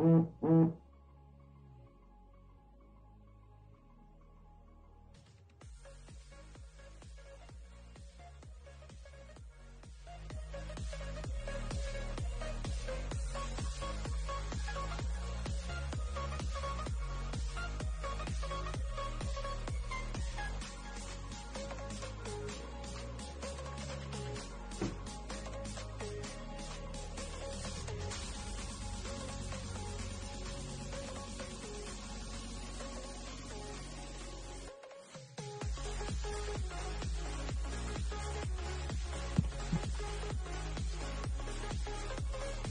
[0.00, 0.79] Mm-hmm.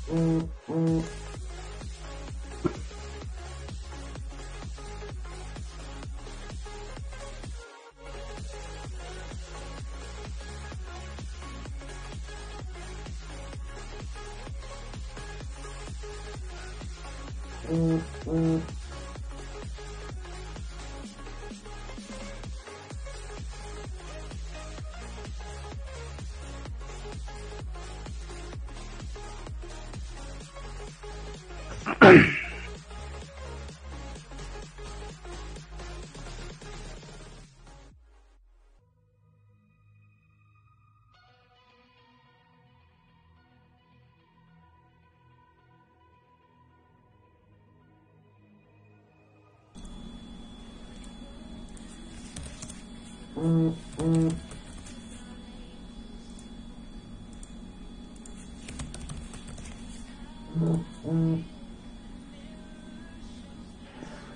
[0.10, 1.19] 嗯嗯。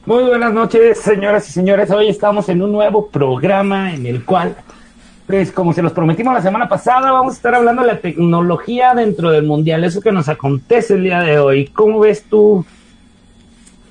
[0.05, 1.91] Muy buenas noches, señoras y señores.
[1.91, 4.55] Hoy estamos en un nuevo programa en el cual,
[5.27, 8.93] pues como se los prometimos la semana pasada, vamos a estar hablando de la tecnología
[8.93, 11.67] dentro del mundial, eso que nos acontece el día de hoy.
[11.67, 12.65] ¿Cómo ves tú,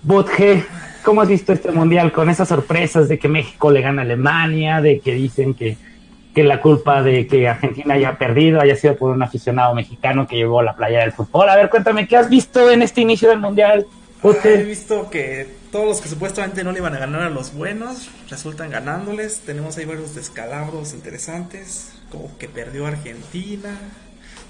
[0.02, 0.64] Botge?
[1.04, 4.80] ¿Cómo has visto este mundial con esas sorpresas de que México le gana a Alemania,
[4.80, 5.76] de que dicen que,
[6.34, 10.36] que la culpa de que Argentina haya perdido haya sido por un aficionado mexicano que
[10.36, 11.48] llegó a la playa del fútbol?
[11.48, 13.86] A ver, cuéntame, ¿qué has visto en este inicio del mundial?
[14.44, 18.08] He visto que todos los que supuestamente no le iban a ganar a los buenos
[18.30, 19.40] resultan ganándoles.
[19.40, 23.76] Tenemos ahí varios descalabros interesantes, como que perdió Argentina.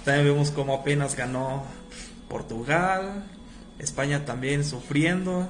[0.05, 1.65] También vemos como apenas ganó
[2.29, 3.25] Portugal.
[3.79, 5.49] España también sufriendo.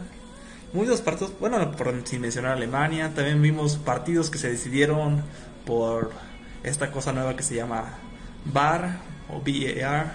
[0.72, 3.12] Muchos partidos, bueno, por, sin mencionar Alemania.
[3.14, 5.22] También vimos partidos que se decidieron
[5.66, 6.10] por
[6.62, 7.98] esta cosa nueva que se llama
[8.46, 10.14] VAR o VAR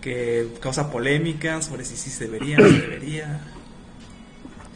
[0.00, 3.40] que causa polémica sobre si sí se debería, no se debería.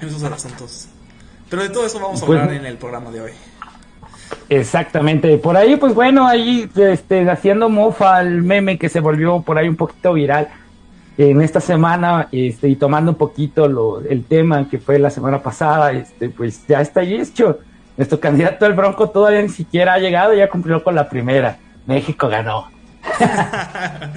[0.01, 0.89] Esos son asuntos.
[1.51, 3.33] Pero de todo eso vamos a pues hablar en el programa de hoy.
[4.49, 5.37] Exactamente.
[5.37, 9.69] Por ahí, pues bueno, ahí este, haciendo mofa al meme que se volvió por ahí
[9.69, 10.49] un poquito viral
[11.19, 15.43] en esta semana este, y tomando un poquito lo, el tema que fue la semana
[15.43, 17.59] pasada, este, pues ya está hecho.
[17.97, 21.59] Nuestro candidato al Bronco todavía ni siquiera ha llegado, ya cumplió con la primera.
[21.87, 22.71] México ganó.
[23.21, 24.13] ¿A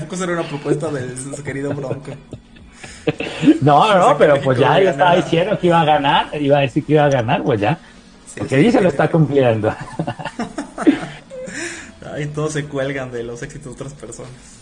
[0.00, 2.10] poco será una propuesta de su querido Bronco?
[3.60, 6.84] No, no, pero pues ya, ya estaba diciendo que iba a ganar, iba a decir
[6.84, 7.78] que iba a ganar, pues ya.
[8.36, 9.72] Porque dice lo está cumpliendo.
[12.12, 14.57] Ahí todos se cuelgan de los éxitos de otras personas.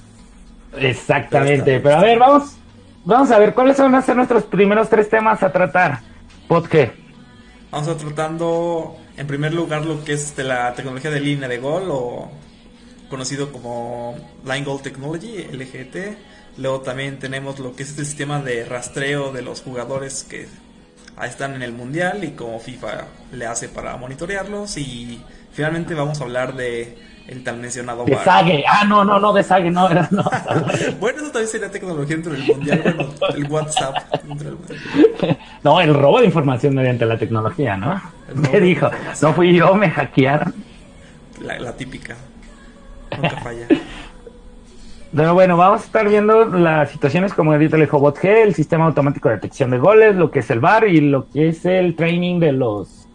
[0.78, 2.56] Exactamente, pero a ver, vamos,
[3.04, 6.00] vamos a ver cuáles van a ser nuestros primeros tres temas a tratar.
[6.48, 6.92] ¿Por qué?
[7.70, 11.58] Vamos a tratando en primer lugar lo que es de la tecnología de línea de
[11.58, 12.30] gol o
[13.08, 16.58] conocido como Line Goal Technology, LGT.
[16.58, 20.46] Luego también tenemos lo que es este sistema de rastreo de los jugadores que
[21.24, 24.76] están en el mundial y como FIFA le hace para monitorearlos.
[24.76, 25.22] Y
[25.52, 26.96] finalmente vamos a hablar de
[27.28, 28.64] el tan mencionado de Sage.
[28.68, 30.22] Ah, no, no, no, de Sage, no, era, no.
[31.00, 33.96] bueno, eso también sería tecnología dentro del mundial, el WhatsApp
[35.64, 38.00] No, el robo de información mediante la tecnología, ¿no?
[38.50, 38.90] ¿Qué dijo?
[39.22, 40.54] No fui yo, me hackearon.
[41.40, 42.16] la típica.
[43.16, 43.66] Nunca falla.
[45.14, 48.86] Pero bueno, vamos a estar viendo las situaciones como ahorita le dijo BotG, el sistema
[48.86, 51.96] automático de detección de goles, lo que es el VAR y lo que es el
[51.96, 53.06] training de los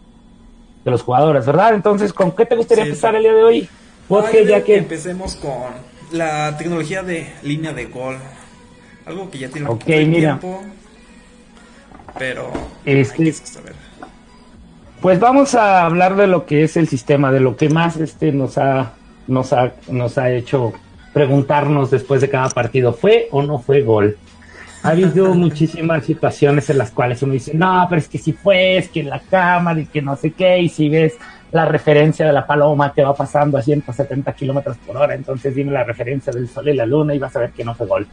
[0.84, 1.74] de los jugadores, ¿verdad?
[1.74, 3.68] Entonces, ¿con qué te gustaría empezar el día de hoy?
[4.12, 5.72] BotG, ya que empecemos con
[6.10, 8.18] la tecnología de línea de gol.
[9.06, 10.38] Algo que ya tiene un okay, mira.
[10.38, 10.62] tiempo.
[12.18, 12.52] Pero
[12.84, 13.34] este,
[15.00, 18.32] Pues vamos a hablar de lo que es el sistema, de lo que más este
[18.32, 18.92] nos ha
[19.28, 20.74] nos ha, nos ha hecho
[21.14, 24.18] preguntarnos después de cada partido, ¿fue o no fue gol?
[24.82, 28.76] Ha habido muchísimas situaciones en las cuales uno dice, no, pero es que si fue,
[28.76, 31.14] es que la cámara y que no sé qué, y si ves
[31.52, 35.70] la referencia de la paloma que va pasando a 170 kilómetros por hora, entonces dime
[35.70, 38.06] la referencia del sol y la luna y vas a ver que no fue gol.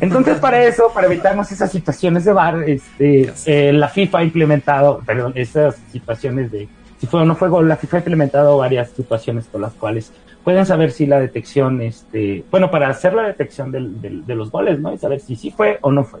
[0.00, 5.02] Entonces, para eso, para evitarnos esas situaciones de bar, este, eh, la FIFA ha implementado,
[5.04, 8.90] perdón, esas situaciones de si fue o no fue gol, la FIFA ha implementado varias
[8.90, 10.12] situaciones por las cuales
[10.44, 14.78] pueden saber si la detección, este, bueno, para hacer la detección del, de los goles,
[14.78, 14.94] ¿no?
[14.94, 16.20] Y saber si sí fue o no fue.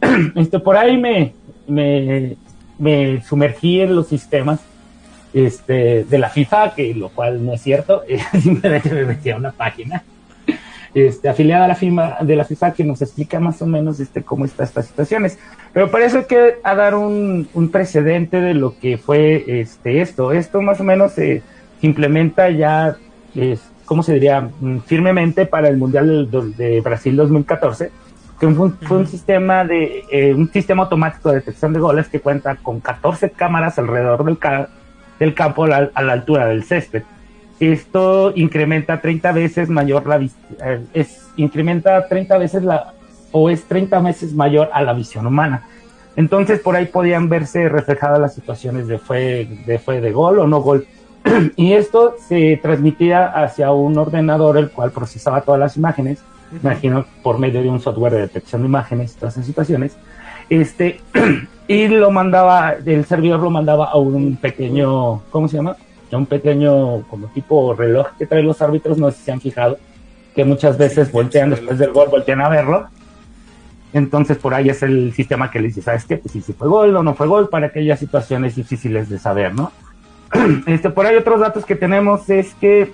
[0.34, 1.32] este, por ahí me,
[1.66, 2.36] me,
[2.78, 4.60] me sumergí en los sistemas
[5.32, 8.02] este, de la FIFA, que lo cual no es cierto,
[8.42, 10.02] simplemente me metí a una página
[10.94, 14.22] este, afiliada a la FIFA, de la FIFA que nos explica más o menos este,
[14.22, 15.38] cómo están estas situaciones.
[15.72, 20.32] Pero para eso hay que dar un, un precedente de lo que fue este, esto.
[20.32, 21.42] Esto más o menos se
[21.80, 22.96] implementa ya,
[23.34, 24.50] es, ¿cómo se diría?
[24.60, 27.90] Mm, firmemente para el Mundial de, Brasil 2014
[28.40, 32.20] que fue, fue un sistema de eh, un sistema automático de detección de goles que
[32.20, 34.38] cuenta con 14 cámaras alrededor del,
[35.20, 37.04] del campo a la, a la altura del césped
[37.60, 42.94] esto incrementa 30 veces mayor la eh, es incrementa 30 veces la
[43.32, 45.68] o es 30 veces mayor a la visión humana.
[46.16, 50.46] Entonces por ahí podían verse reflejadas las situaciones de fue de fue de gol o
[50.46, 50.86] no gol.
[51.56, 56.20] y esto se transmitía hacia un ordenador el cual procesaba todas las imágenes,
[56.50, 59.96] imagino por medio de un software de detección de imágenes, todas esas situaciones.
[60.50, 61.00] Este
[61.68, 65.76] y lo mandaba el servidor lo mandaba a un pequeño, ¿cómo se llama?
[66.12, 69.78] un pequeño como tipo reloj que traen los árbitros, no sé si se han fijado,
[70.34, 72.88] que muchas veces voltean después del gol, voltean a verlo.
[73.92, 76.16] Entonces por ahí es el sistema que le dice, ¿sabes qué?
[76.16, 79.54] Pues si, si fue gol o no fue gol para aquellas situaciones difíciles de saber,
[79.54, 79.72] ¿no?
[80.66, 82.92] este, por ahí otros datos que tenemos es que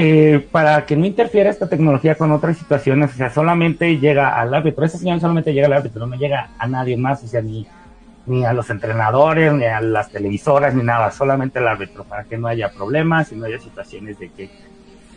[0.00, 4.54] eh, para que no interfiera esta tecnología con otras situaciones, o sea, solamente llega al
[4.54, 7.66] árbitro, esa señal solamente llega al árbitro, no llega a nadie más, o sea, ni
[8.26, 12.38] ni a los entrenadores, ni a las televisoras, ni nada, solamente el árbitro, para que
[12.38, 14.50] no haya problemas y no haya situaciones de que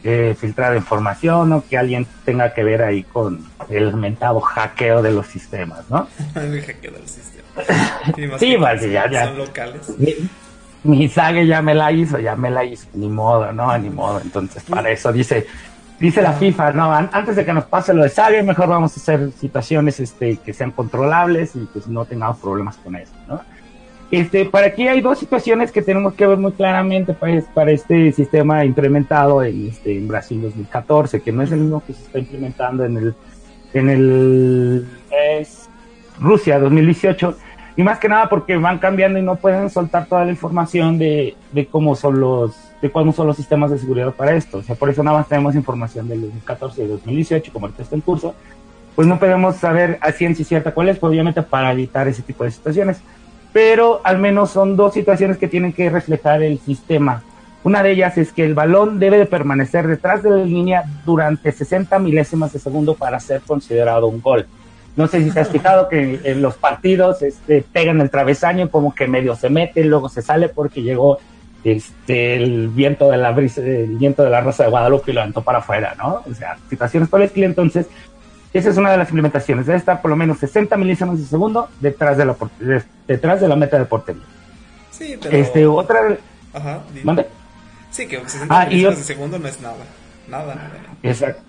[0.04, 5.12] eh, filtrar información o que alguien tenga que ver ahí con el mentado hackeo de
[5.12, 6.08] los sistemas, ¿no?
[6.36, 8.40] el hackeo de los sistemas.
[8.40, 9.26] sí, pues, ya, ya.
[9.26, 10.00] Son locales.
[10.00, 10.16] Mi,
[10.84, 14.20] mi ya me la hizo, ya me la hizo, ni modo, no, ni modo.
[14.20, 15.46] Entonces, para eso dice,
[16.00, 19.00] dice la FIFA, no, antes de que nos pase lo de Sague, mejor vamos a
[19.00, 23.42] hacer situaciones este, que sean controlables y pues no tengamos problemas con eso, ¿no?
[24.10, 28.12] Este, para aquí hay dos situaciones que tenemos que ver muy claramente para, para este
[28.12, 32.20] sistema implementado en, este, en Brasil 2014, que no es el mismo que se está
[32.20, 33.16] implementando en el,
[33.74, 35.70] en el es
[36.20, 37.38] Rusia 2018
[37.82, 41.36] y más que nada porque van cambiando y no pueden soltar toda la información de,
[41.52, 44.60] de cómo son los de cómo son los sistemas de seguridad para esto.
[44.60, 47.96] O sea, por eso nada más tenemos información del 2014 y 2018, como ahorita está
[47.96, 48.36] en curso,
[48.96, 52.44] pues no podemos saber a ciencia cierta cuál es, pues obviamente para evitar ese tipo
[52.44, 53.02] de situaciones.
[53.52, 57.24] Pero al menos son dos situaciones que tienen que reflejar el sistema.
[57.64, 61.52] Una de ellas es que el balón debe de permanecer detrás de la línea durante
[61.52, 64.46] 60 milésimas de segundo para ser considerado un gol.
[64.96, 68.94] No sé si te has fijado que en los partidos este, pegan el travesaño, como
[68.94, 71.20] que medio se mete, luego se sale porque llegó
[71.64, 75.22] este, el viento de la brisa, el viento de la Rosa de Guadalupe y lo
[75.22, 76.24] levantó para afuera, ¿no?
[76.30, 77.46] O sea, situaciones por el estilo.
[77.46, 77.88] Entonces,
[78.54, 79.66] esa es una de las implementaciones.
[79.66, 82.36] Debe estar por lo menos 60 milésimas de segundo detrás de la,
[83.08, 84.24] detrás de la meta de portería.
[84.92, 85.38] Sí, pero...
[85.38, 86.18] Este, otra...
[86.54, 86.82] Ajá.
[87.04, 87.28] ¿Mande?
[87.92, 89.86] Sí, que 60 ah, milésimas de segundo no es nada.
[90.28, 90.72] Nada, nada.
[91.04, 91.44] Exacto.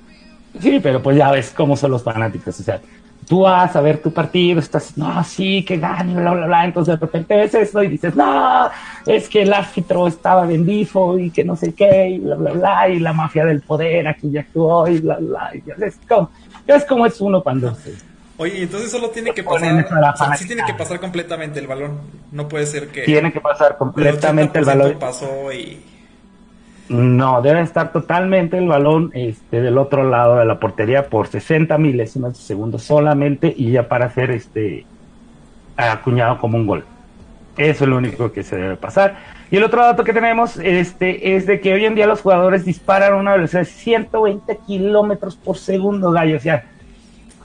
[0.60, 2.60] Sí, pero pues ya ves cómo son los fanáticos.
[2.60, 2.80] O sea,
[3.28, 6.64] tú vas a ver tu partido, estás, no, sí, que gane, bla, bla, bla.
[6.64, 8.70] Entonces de repente ves eso y dices, no,
[9.06, 12.88] es que el árbitro estaba bendito y que no sé qué, y bla, bla, bla,
[12.88, 15.50] y la mafia del poder aquí ya actuó y bla, bla.
[15.54, 16.30] Y es como,
[16.66, 17.94] es como es uno cuando se.
[18.38, 22.00] Oye, entonces solo tiene que pasar, sí tiene que pasar completamente el balón.
[22.32, 23.02] No puede ser que.
[23.02, 24.98] Tiene que pasar completamente el balón.
[24.98, 25.80] pasó y
[26.92, 31.76] no, debe estar totalmente el balón este, del otro lado de la portería por 60
[31.78, 34.84] milésimas de segundo solamente y ya para ser este,
[35.76, 36.84] acuñado como un gol.
[37.56, 39.16] Eso es lo único que se debe pasar.
[39.50, 42.64] Y el otro dato que tenemos este, es de que hoy en día los jugadores
[42.64, 46.36] disparan a una velocidad de 120 kilómetros por segundo, gallo.
[46.36, 46.64] O sea,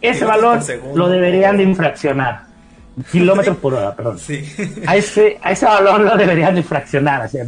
[0.01, 0.59] ese balón
[0.93, 2.46] lo deberían de infraccionar
[3.11, 4.19] kilómetros por hora, perdón.
[4.19, 4.43] Sí.
[4.85, 7.25] A ese, a ese balón lo deberían de fraccionar.
[7.25, 7.45] O sea,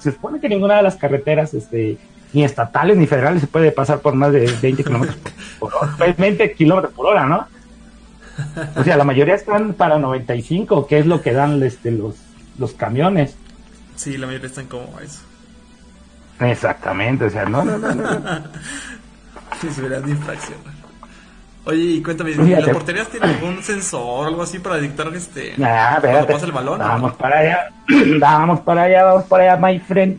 [0.00, 1.98] se supone que ninguna de las carreteras, este,
[2.32, 5.18] ni estatales ni federales, se puede pasar por más de 20 kilómetros
[5.58, 6.14] por, hora.
[6.16, 7.46] 20 kilómetros por hora, ¿no?
[8.76, 12.14] O sea, la mayoría están para 95, que es lo que dan este, los,
[12.58, 13.36] los camiones.
[13.96, 15.20] Sí, la mayoría están como eso.
[16.40, 17.94] Exactamente, o sea, no, no, no.
[17.94, 18.20] no.
[19.60, 20.77] sí, se deberían de infraccionar.
[21.68, 26.00] Oye, y cuéntame, ¿las porterías tienen algún sensor o algo así para dictar este nah,
[26.00, 26.78] cuando pasa el balón?
[26.78, 27.70] Vamos para allá,
[28.18, 30.18] vamos para allá, vamos para allá, my friend.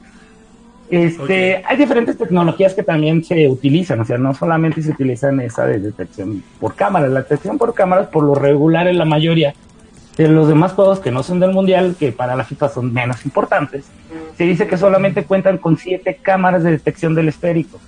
[0.91, 5.65] Este, Hay diferentes tecnologías que también se utilizan, o sea, no solamente se utilizan esa
[5.65, 9.56] de detección por cámaras, la detección por cámaras por lo regular en la mayoría
[10.18, 13.25] de los demás juegos que no son del mundial, que para la FIFA son menos
[13.25, 13.86] importantes,
[14.38, 17.79] se dice que solamente cuentan con siete cámaras de detección del esférico.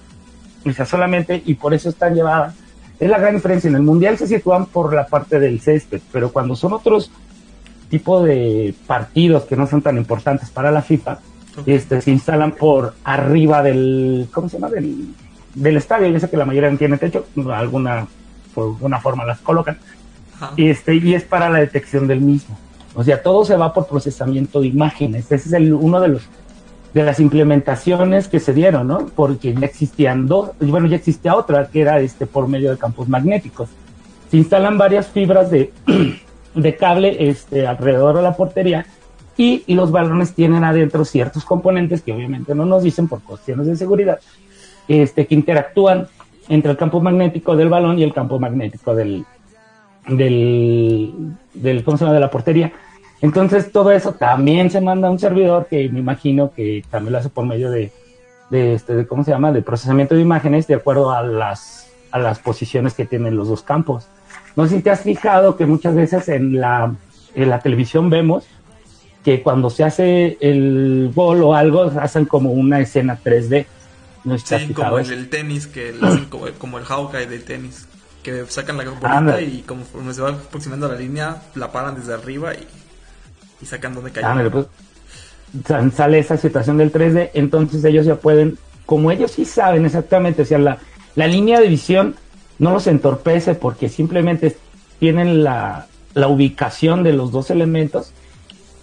[0.66, 2.56] O sea, solamente, y por eso están llevadas.
[3.02, 3.68] Es la gran diferencia.
[3.68, 7.10] En el mundial se sitúan por la parte del césped, pero cuando son otros
[7.90, 11.18] tipos de partidos que no son tan importantes para la FIFA,
[11.66, 14.70] este, se instalan por arriba del, ¿cómo se llama?
[14.70, 15.08] Del,
[15.56, 16.10] del estadio.
[16.10, 18.06] Yo sé que la mayoría no tiene techo, alguna,
[18.54, 19.80] por alguna forma las colocan.
[20.56, 22.56] Y, este, y es para la detección del mismo.
[22.94, 25.26] O sea, todo se va por procesamiento de imágenes.
[25.32, 26.22] Ese es el, uno de los
[26.94, 29.08] de las implementaciones que se dieron, ¿no?
[29.16, 33.08] Porque ya existían dos, bueno, ya existía otra que era este por medio de campos
[33.08, 33.70] magnéticos.
[34.30, 35.72] Se instalan varias fibras de,
[36.56, 38.86] de cable este, alrededor de la portería
[39.38, 43.76] y, los balones tienen adentro ciertos componentes que obviamente no nos dicen por cuestiones de
[43.76, 44.20] seguridad,
[44.88, 46.08] este, que interactúan
[46.50, 49.26] entre el campo magnético del balón y el campo magnético del,
[50.08, 51.14] del,
[51.54, 52.14] del ¿cómo se llama?
[52.14, 52.72] de la portería.
[53.22, 57.20] Entonces todo eso también se manda a un servidor que me imagino que también lo
[57.20, 57.92] hace por medio de,
[58.50, 59.52] de este, de, ¿cómo se llama?
[59.52, 63.62] De procesamiento de imágenes de acuerdo a las, a las posiciones que tienen los dos
[63.62, 64.08] campos.
[64.56, 66.96] No sé si te has fijado que muchas veces en la,
[67.36, 68.46] en la televisión vemos
[69.24, 73.68] que cuando se hace el gol o algo, hacen como una escena 3D.
[74.24, 77.88] ¿No sí, como el del tenis, que hacen como, el Hawkeye del tenis,
[78.24, 82.14] que sacan la bolita y como se va aproximando a la línea, la paran desde
[82.14, 82.68] arriba y,
[83.62, 84.50] y sacan donde cae.
[84.50, 84.68] pues,
[85.94, 90.46] sale esa situación del 3D, entonces ellos ya pueden, como ellos sí saben exactamente, o
[90.46, 90.78] sea, la,
[91.16, 92.16] la línea de visión
[92.60, 94.56] no los entorpece porque simplemente
[95.00, 98.14] tienen la, la ubicación de los dos elementos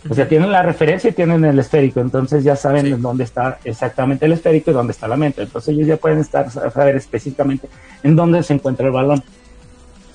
[0.08, 4.26] o sea, tienen la referencia y tienen el esférico, entonces ya saben dónde está exactamente
[4.26, 5.42] el esférico y dónde está la mente.
[5.42, 7.68] Entonces ellos ya pueden estar saber específicamente
[8.02, 9.22] en dónde se encuentra el balón.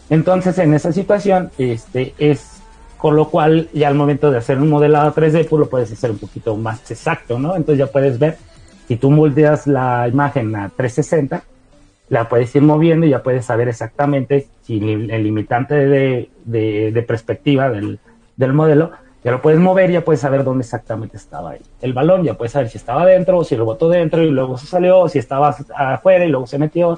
[0.10, 2.52] Entonces, en esa situación, este es
[3.03, 6.10] con lo cual ya al momento de hacer un modelado 3D, pues lo puedes hacer
[6.10, 7.53] un poquito más exacto, ¿no?
[7.53, 8.38] Entonces ya puedes ver,
[8.88, 11.43] si tú moldeas la imagen a 360,
[12.07, 17.69] la puedes ir moviendo y ya puedes saber exactamente si el limitante de, de, perspectiva
[17.69, 18.00] del,
[18.38, 18.91] del modelo
[19.22, 21.55] ya lo puedes mover, ya puedes saber dónde exactamente estaba.
[21.81, 24.57] El balón ya puedes saber si estaba dentro, o si lo botó dentro y luego
[24.57, 26.98] se salió, o si estaba afuera y luego se metió,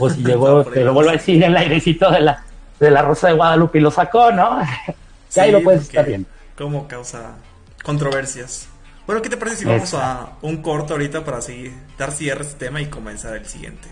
[0.00, 2.42] o si llegó, te lo vuelvo a decir, en el airecito de la,
[2.80, 4.58] de la Rosa de Guadalupe y lo sacó, ¿no?
[5.34, 6.28] ya ahí lo puedes estar viendo.
[6.56, 7.36] Como causa
[7.82, 8.68] controversias.
[9.06, 12.46] Bueno, ¿qué te parece si vamos a un corto ahorita para seguir, dar cierre a
[12.46, 13.88] este tema y comenzar el siguiente?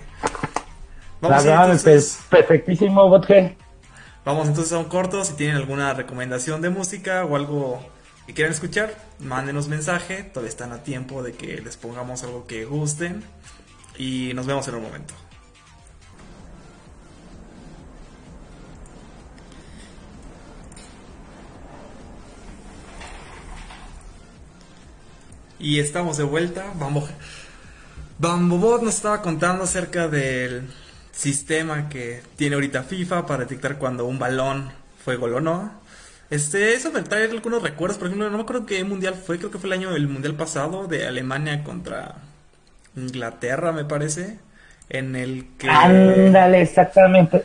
[1.20, 2.18] Vamos a entonces...
[2.30, 3.56] perfectísimo, Botge.
[4.24, 5.24] Vamos entonces a un corto.
[5.24, 7.84] Si tienen alguna recomendación de música o algo
[8.26, 10.22] que quieran escuchar, mándenos mensaje.
[10.22, 13.22] Todavía están a tiempo de que les pongamos algo que gusten.
[13.98, 15.14] Y nos vemos en un momento.
[25.62, 26.64] Y estamos de vuelta.
[26.74, 27.08] Bambo,
[28.18, 30.68] Bambobot nos estaba contando acerca del
[31.12, 34.72] sistema que tiene ahorita FIFA para detectar cuando un balón
[35.04, 35.70] fue gol o no.
[36.30, 39.52] Este, eso me trae algunos recuerdos, por ejemplo, no me acuerdo qué mundial fue, creo
[39.52, 42.16] que fue el año del mundial pasado de Alemania contra
[42.96, 44.38] Inglaterra, me parece,
[44.88, 45.68] en el que...
[45.68, 47.44] Ándale, exactamente.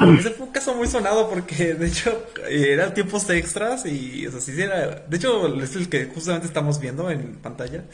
[0.00, 4.40] Ese fue un caso muy sonado porque, de hecho, eran tiempos extras y, o sea,
[4.40, 5.04] sí era...
[5.06, 7.84] De hecho, es el que justamente estamos viendo en pantalla.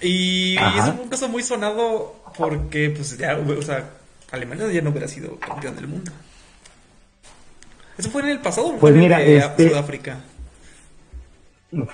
[0.00, 3.88] Y, es un caso muy sonado porque, pues ya, o sea,
[4.30, 6.12] Alemania ya no hubiera sido campeón del mundo.
[7.96, 10.18] ¿Eso fue en el pasado pues fue mira, en este, Sudáfrica?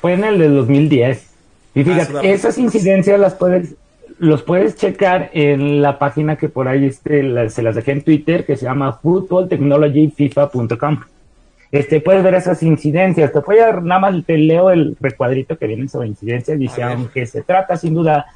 [0.00, 1.26] Fue en el de 2010.
[1.74, 3.74] Y ah, fíjate, esas incidencias las puedes,
[4.22, 8.46] los puedes checar en la página que por ahí este, se las dejé en Twitter,
[8.46, 11.00] que se llama footballtechnologyfifa.com
[11.72, 13.32] este, puedes ver esas incidencias.
[13.32, 16.56] Te voy a nada más te leo el recuadrito que viene sobre incidencias.
[16.56, 18.26] Dice, aunque se trata sin duda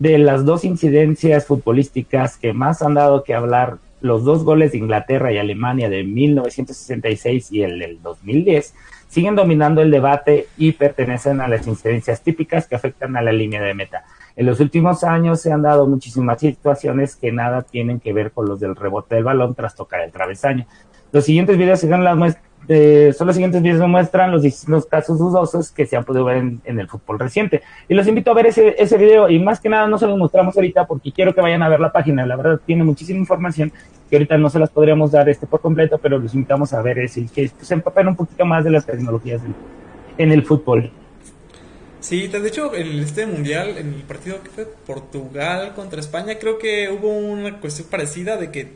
[0.00, 4.78] de las dos incidencias futbolísticas que más han dado que hablar, los dos goles de
[4.78, 8.74] Inglaterra y Alemania de 1966 y el del 2010,
[9.08, 13.62] siguen dominando el debate y pertenecen a las incidencias típicas que afectan a la línea
[13.62, 14.04] de meta.
[14.38, 18.46] En los últimos años se han dado muchísimas situaciones que nada tienen que ver con
[18.46, 20.64] los del rebote del balón tras tocar el travesaño.
[21.10, 25.18] Los siguientes videos dan las eh, son los siguientes videos que muestran los distintos casos
[25.18, 27.62] dudosos que se han podido ver en, el fútbol reciente.
[27.88, 30.16] Y los invito a ver ese, ese video y más que nada no se los
[30.16, 32.24] mostramos ahorita porque quiero que vayan a ver la página.
[32.24, 33.72] La verdad tiene muchísima información
[34.08, 37.00] que ahorita no se las podríamos dar este por completo, pero los invitamos a ver
[37.00, 39.42] ese y que se empapen un poquito más de las tecnologías
[40.16, 40.92] en el fútbol.
[42.00, 46.58] Sí, de hecho, en este mundial, en el partido que fue Portugal contra España, creo
[46.58, 48.68] que hubo una cuestión parecida de que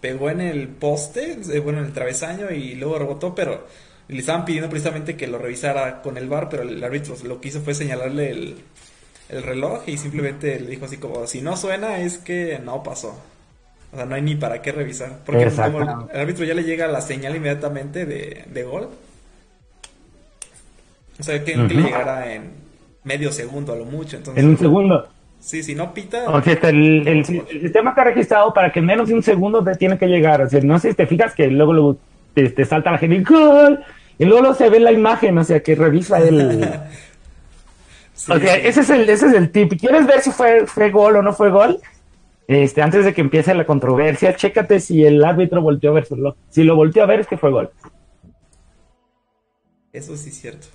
[0.00, 3.66] pegó en el poste, eh, bueno, en el travesaño y luego rebotó, pero
[4.06, 7.48] le estaban pidiendo precisamente que lo revisara con el bar, pero el árbitro lo que
[7.48, 8.58] hizo fue señalarle el,
[9.28, 13.18] el reloj y simplemente le dijo así como, si no suena es que no pasó.
[13.92, 15.20] O sea, no hay ni para qué revisar.
[15.24, 15.88] Porque como el,
[16.20, 18.90] árbitro ya le llega la señal inmediatamente de, de gol.
[21.18, 22.67] O sea, que, le llegará en
[23.04, 24.16] medio segundo a lo mucho.
[24.16, 25.08] Entonces, en un segundo.
[25.40, 26.28] Sí, si no pita.
[26.30, 29.74] O sea, el, el, sistema está registrado para que en menos de un segundo te
[29.76, 30.42] tiene que llegar.
[30.42, 31.96] O sea, no sé si te fijas que luego, luego
[32.34, 33.84] te, salta la gente y ¡Gol!
[34.18, 36.60] Y luego, se ve la imagen, o sea, que revisa el.
[38.28, 39.78] o sea, ese es el, ese es el tip.
[39.78, 41.78] ¿Quieres ver si fue, fue gol o no fue gol?
[42.48, 46.08] Este, antes de que empiece la controversia, chécate si el árbitro volteó a ver
[46.48, 47.70] Si lo volteó a ver es que fue gol.
[49.92, 50.66] Eso sí es cierto.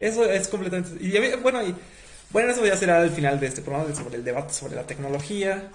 [0.00, 0.90] Eso es completamente.
[1.00, 1.12] Y
[1.42, 1.74] bueno, y,
[2.30, 5.70] bueno, eso ya será el final de este programa sobre el debate sobre la tecnología.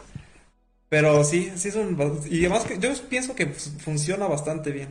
[0.90, 1.98] Pero sí, sí es un.
[2.30, 4.90] Y además, yo pienso que funciona bastante bien.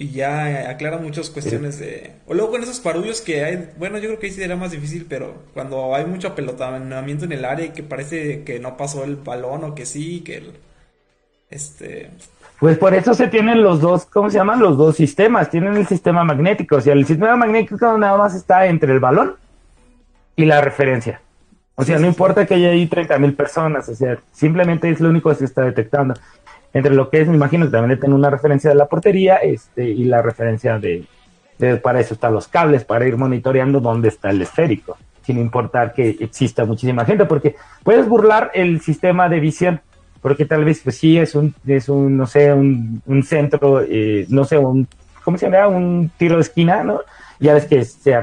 [0.00, 2.12] Y ya aclara muchas cuestiones de...
[2.26, 3.70] O luego con esos parullos que hay...
[3.76, 7.32] Bueno, yo creo que ahí sí era más difícil, pero cuando hay mucho apelotamiento en
[7.32, 10.54] el área y que parece que no pasó el balón o que sí, que el...
[11.50, 12.08] Este...
[12.60, 14.60] Pues por eso se tienen los dos, ¿cómo se llaman?
[14.60, 15.50] Los dos sistemas.
[15.50, 16.76] Tienen el sistema magnético.
[16.76, 19.34] O sea, el sistema magnético nada más está entre el balón
[20.36, 21.20] y la referencia.
[21.74, 25.30] O sea, no importa que haya ahí 30.000 personas, o sea, simplemente es lo único
[25.30, 26.12] que se está detectando
[26.72, 29.84] entre lo que es, me imagino que también tiene una referencia de la portería este,
[29.84, 31.06] y la referencia de,
[31.82, 36.16] para eso están los cables, para ir monitoreando dónde está el esférico, sin importar que
[36.20, 39.80] exista muchísima gente, porque puedes burlar el sistema de visión,
[40.20, 44.44] porque tal vez, pues sí, es un, es un no sé, un, centro, eh, no
[44.44, 44.86] sé, un,
[45.24, 45.68] ¿cómo se llama?
[45.68, 47.00] Un tiro de esquina, ¿no?
[47.38, 48.20] Ya ves que se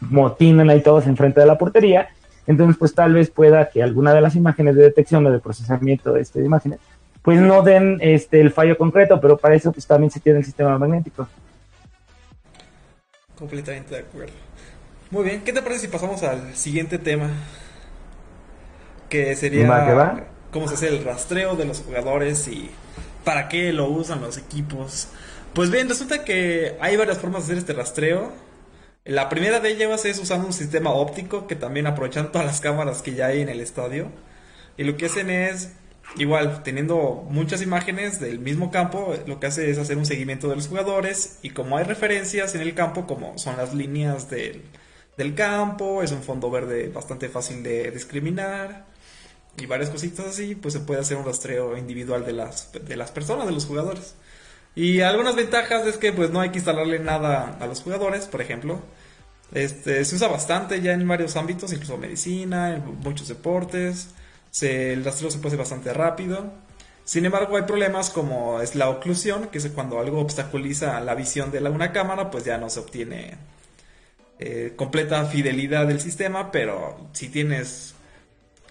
[0.00, 2.08] remotinan ahí todos enfrente de la portería,
[2.46, 6.12] entonces pues tal vez pueda que alguna de las imágenes de detección o de procesamiento
[6.12, 6.78] de, este, de imágenes
[7.26, 10.44] pues no den este el fallo concreto, pero para eso pues también se tiene el
[10.44, 11.26] sistema magnético.
[13.36, 14.32] Completamente de acuerdo.
[15.10, 17.28] Muy bien, ¿qué te parece si pasamos al siguiente tema?
[19.08, 19.66] Que sería
[20.56, 22.70] cómo se hace el rastreo de los jugadores y
[23.24, 25.08] para qué lo usan los equipos.
[25.52, 28.32] Pues bien, resulta que hay varias formas de hacer este rastreo.
[29.04, 33.02] La primera de ellas es usando un sistema óptico que también aprovechan todas las cámaras
[33.02, 34.08] que ya hay en el estadio.
[34.78, 35.72] Y lo que hacen es
[36.16, 40.56] igual, teniendo muchas imágenes del mismo campo, lo que hace es hacer un seguimiento de
[40.56, 44.62] los jugadores y como hay referencias en el campo, como son las líneas del,
[45.34, 48.95] campo, es un fondo verde bastante fácil de discriminar
[49.58, 53.10] y varias cositas así, pues se puede hacer un rastreo individual de las, de las
[53.10, 54.14] personas, de los jugadores.
[54.74, 58.42] Y algunas ventajas es que pues no hay que instalarle nada a los jugadores, por
[58.42, 58.80] ejemplo.
[59.54, 64.08] Este, se usa bastante ya en varios ámbitos, incluso medicina, en muchos deportes
[64.62, 66.52] el rastreo se puede hacer bastante rápido.
[67.04, 71.50] Sin embargo, hay problemas como es la oclusión, que es cuando algo obstaculiza la visión
[71.52, 73.36] de una cámara, pues ya no se obtiene
[74.38, 77.94] eh, completa fidelidad del sistema, pero si tienes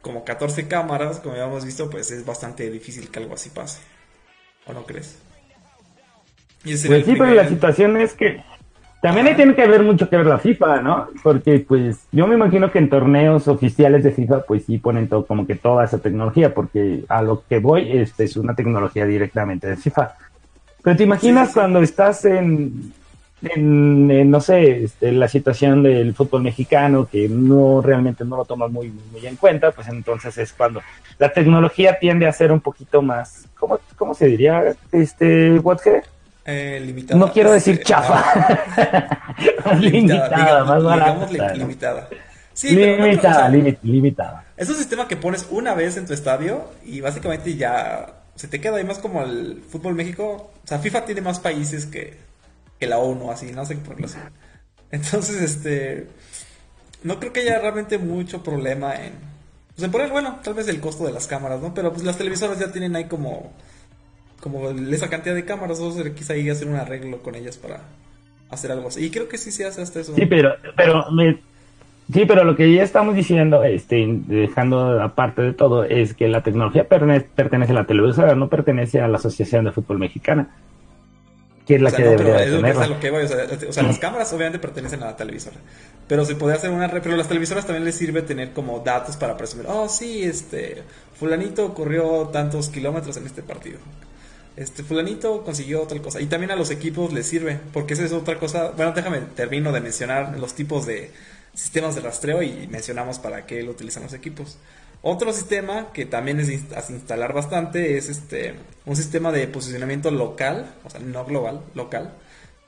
[0.05, 3.81] como 14 cámaras, como ya hemos visto, pues es bastante difícil que algo así pase.
[4.67, 5.17] ¿O no crees?
[6.61, 8.43] pues sí, pero la situación es que
[9.01, 11.07] también ahí tiene que ver mucho que ver la FIFA, ¿no?
[11.23, 15.25] Porque pues yo me imagino que en torneos oficiales de FIFA pues sí ponen todo
[15.25, 19.65] como que toda esa tecnología, porque a lo que voy este es una tecnología directamente
[19.65, 20.13] de FIFA.
[20.83, 22.93] Pero te imaginas cuando estás en,
[23.41, 28.71] en, no sé, este, la situación del fútbol mexicano que no realmente no lo tomas
[28.71, 30.81] muy, muy en cuenta, pues entonces es cuando
[31.17, 34.75] la tecnología tiende a ser un poquito más, ¿cómo, cómo se diría?
[34.91, 35.79] Este, what
[36.47, 37.19] eh, limitada.
[37.19, 38.23] No quiero decir este, chafa.
[39.79, 41.53] limitada, más barata.
[41.55, 42.07] limitada.
[42.53, 44.45] Sí, limitada, limitada.
[44.55, 48.61] Es un sistema que pones una vez en tu estadio y básicamente ya se te
[48.61, 48.77] queda.
[48.77, 52.17] ahí más como el fútbol México, o sea, FIFA tiene más países que,
[52.79, 54.05] que la ONU, así, no sé por qué
[54.91, 56.07] Entonces, este,
[57.03, 59.13] no creo que haya realmente mucho problema en,
[59.75, 61.73] pues en poner, bueno, tal vez el costo de las cámaras, ¿no?
[61.73, 63.53] Pero pues las televisoras ya tienen ahí como
[64.45, 67.81] como esa cantidad de cámaras, o quizá ahí hacer un arreglo con ellas para
[68.51, 69.03] hacer algo así.
[69.03, 70.13] Y creo que sí se hace hasta eso.
[70.13, 71.03] Sí, pero, pero
[72.13, 76.41] sí, pero lo que ya estamos diciendo, este, dejando aparte de todo, es que la
[76.41, 80.49] tecnología pertenece, a la televisora, no pertenece a la Asociación de Fútbol Mexicana.
[81.65, 82.35] Que es la que debería
[83.69, 85.57] o sea, las cámaras obviamente pertenecen a la televisora.
[86.07, 86.89] Pero se puede hacer una...
[86.89, 89.65] Pero las televisoras también les sirve tener como datos para presumir.
[89.67, 90.83] Oh, sí, este...
[91.19, 93.79] Fulanito corrió tantos kilómetros en este partido
[94.57, 96.21] este fulanito consiguió tal cosa.
[96.21, 98.71] Y también a los equipos les sirve, porque esa es otra cosa.
[98.71, 101.11] Bueno, déjame termino de mencionar los tipos de,
[101.55, 104.57] sistemas de rastreo y mencionamos para qué lo utilizan los equipos.
[105.07, 108.55] Otro sistema que también es instalar bastante es este
[108.87, 112.15] un sistema de posicionamiento local, o sea, no global, local.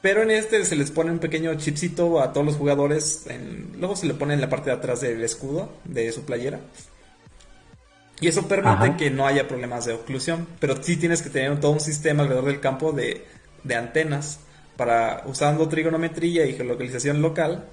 [0.03, 3.25] Pero en este se les pone un pequeño chipcito a todos los jugadores.
[3.75, 6.59] luego se le pone en la parte de atrás del escudo de su playera.
[8.21, 10.45] Y eso permite que no haya problemas de oclusión.
[10.59, 13.25] Pero sí tienes que tener todo un sistema alrededor del campo de,
[13.63, 14.41] de antenas.
[14.75, 17.65] Para usando trigonometría y geolocalización local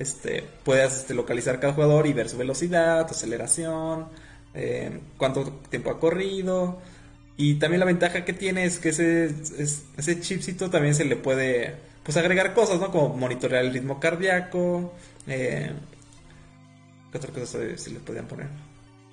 [0.00, 4.08] este, puedas este, localizar cada jugador y ver su velocidad, aceleración,
[4.54, 6.78] eh, cuánto tiempo ha corrido.
[7.36, 12.16] Y también la ventaja que tiene es que ese, chipcito también se le puede pues
[12.16, 12.90] agregar cosas, ¿no?
[12.90, 14.94] Como monitorear el ritmo cardíaco.
[15.26, 15.70] Eh,
[17.12, 18.48] ¿Qué otra cosa se, le podían poner?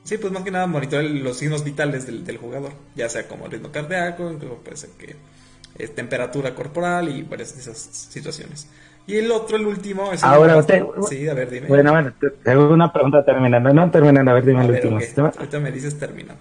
[0.05, 2.71] Sí, pues más que nada monitorear los signos vitales del, jugador.
[2.95, 5.17] Ya sea como el ritmo cardíaco, puede ser que
[5.77, 8.67] es temperatura corporal y varias de esas situaciones.
[9.07, 10.61] Y el otro, el último, es Ahora,
[11.07, 11.67] sí, a ver, dime.
[11.67, 12.11] Bueno, bueno,
[12.43, 13.73] tengo una pregunta terminando.
[13.73, 15.31] No, terminando, a ver, dime el último sistema.
[15.37, 16.37] Ahorita me dices terminado.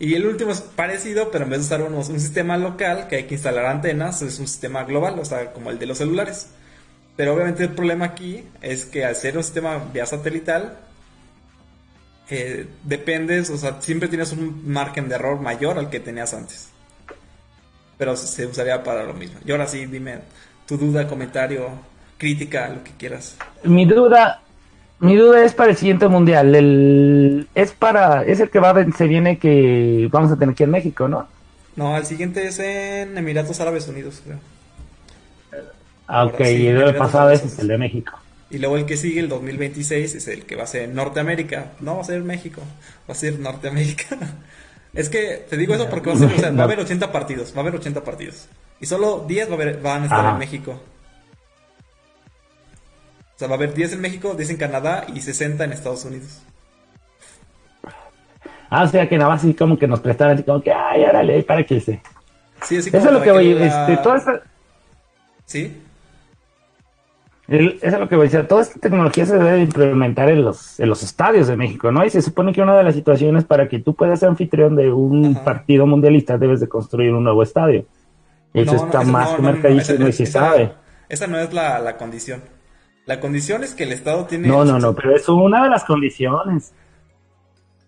[0.00, 3.24] Y el último es parecido, pero en vez de usar un, sistema local que hay
[3.24, 6.48] que instalar antenas, es un sistema global, o sea, como el de los celulares.
[7.16, 10.78] Pero obviamente el problema aquí es que al ser un sistema vía satelital,
[12.28, 16.70] eh, dependes, o sea, siempre tienes un margen de error mayor al que tenías antes.
[17.98, 19.38] Pero se usaría para lo mismo.
[19.44, 20.20] Y ahora sí, dime
[20.66, 21.89] tu duda, comentario
[22.20, 23.36] crítica, lo que quieras.
[23.64, 24.42] Mi duda,
[25.00, 26.54] mi duda es para el siguiente mundial.
[26.54, 30.70] El, es para, es el que va, se viene que vamos a tener aquí en
[30.70, 31.26] México, ¿no?
[31.74, 34.38] No, el siguiente es en Emiratos Árabes Unidos, creo.
[36.06, 38.12] Ah, ok, y el pasado es el de México.
[38.50, 41.72] Y luego el que sigue, el 2026, es el que va a ser en Norteamérica.
[41.80, 42.60] No va a ser México,
[43.08, 44.16] va a ser Norteamérica.
[44.92, 47.12] es que te digo eso porque va a, ser, o sea, va a haber 80
[47.12, 48.48] partidos, va a haber 80 partidos.
[48.80, 50.80] Y solo 10 va a haber, van a estar en México.
[53.40, 56.42] Sea, va a haber 10 en México, 10 en Canadá y 60 en Estados Unidos.
[58.68, 61.04] Ah, o sea que nada más así como que nos prestaran así como que, ay,
[61.04, 62.02] órale, para que se.
[62.62, 64.42] Sí, así como Eso es lo que voy, este, toda esta...
[65.46, 65.74] Sí.
[67.48, 68.46] eso es lo que voy a decir.
[68.46, 72.04] Toda esta tecnología se debe implementar en los, en los estadios de México, ¿no?
[72.04, 74.92] Y se supone que una de las situaciones para que tú puedas ser anfitrión de
[74.92, 77.86] un partido mundialista debes de construir un nuevo estadio.
[78.52, 80.72] Eso está más que mercadísimo y se sabe.
[81.08, 82.59] Esa no es la, la condición.
[83.10, 84.46] La condición es que el Estado tiene...
[84.46, 86.72] No, no, no, pero es una de las condiciones.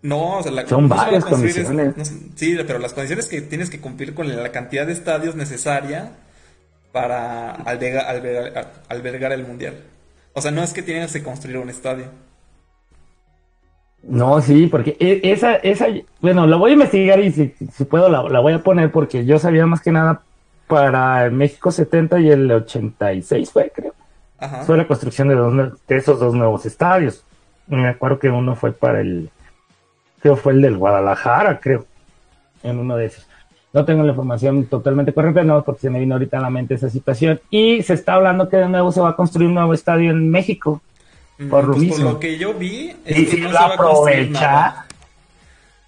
[0.01, 1.95] No, o sea, la, son varias condiciones.
[2.35, 6.11] sí, pero las condiciones que tienes que cumplir con la cantidad de estadios necesaria
[6.91, 9.75] para albergar, el mundial.
[10.33, 12.07] O sea, no es que tienes que construir un estadio.
[14.01, 15.87] No, sí, porque e, esa, esa,
[16.19, 17.45] bueno, la voy a investigar y si,
[17.89, 20.21] puedo la, la, voy a poner porque yo sabía más que nada
[20.67, 23.92] para el México 70 y el 86 fue, creo.
[24.65, 27.23] Fue la construcción de, esos dos nuevos estadios.
[27.67, 29.29] Me acuerdo que uno fue para el,
[30.21, 31.85] creo fue el del Guadalajara, creo,
[32.63, 33.27] en uno de esos.
[33.71, 36.75] No tengo la información totalmente correcta, no, porque se me vino ahorita a la mente
[36.75, 37.41] esa situación.
[37.49, 40.29] Y se está hablando que de nuevo se va a construir un nuevo estadio en
[40.29, 40.81] México.
[41.39, 44.31] Mm, por, lo, pues lo que yo vi es que no se va a construir
[44.31, 44.85] nada.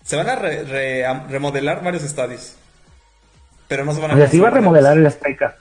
[0.04, 0.36] Se van a
[1.28, 2.56] remodelar varios estadios.
[3.68, 5.58] Pero no se van a o sea, se iba a remodelar el Azteca.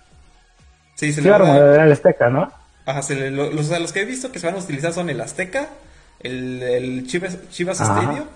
[0.94, 2.50] Sí, se, se iba a remodelar el Azteca, ¿no?
[2.86, 5.68] Ajá, los, que he visto que se van a utilizar son el Azteca,
[6.20, 8.26] el, Chivas, Chivas Stadium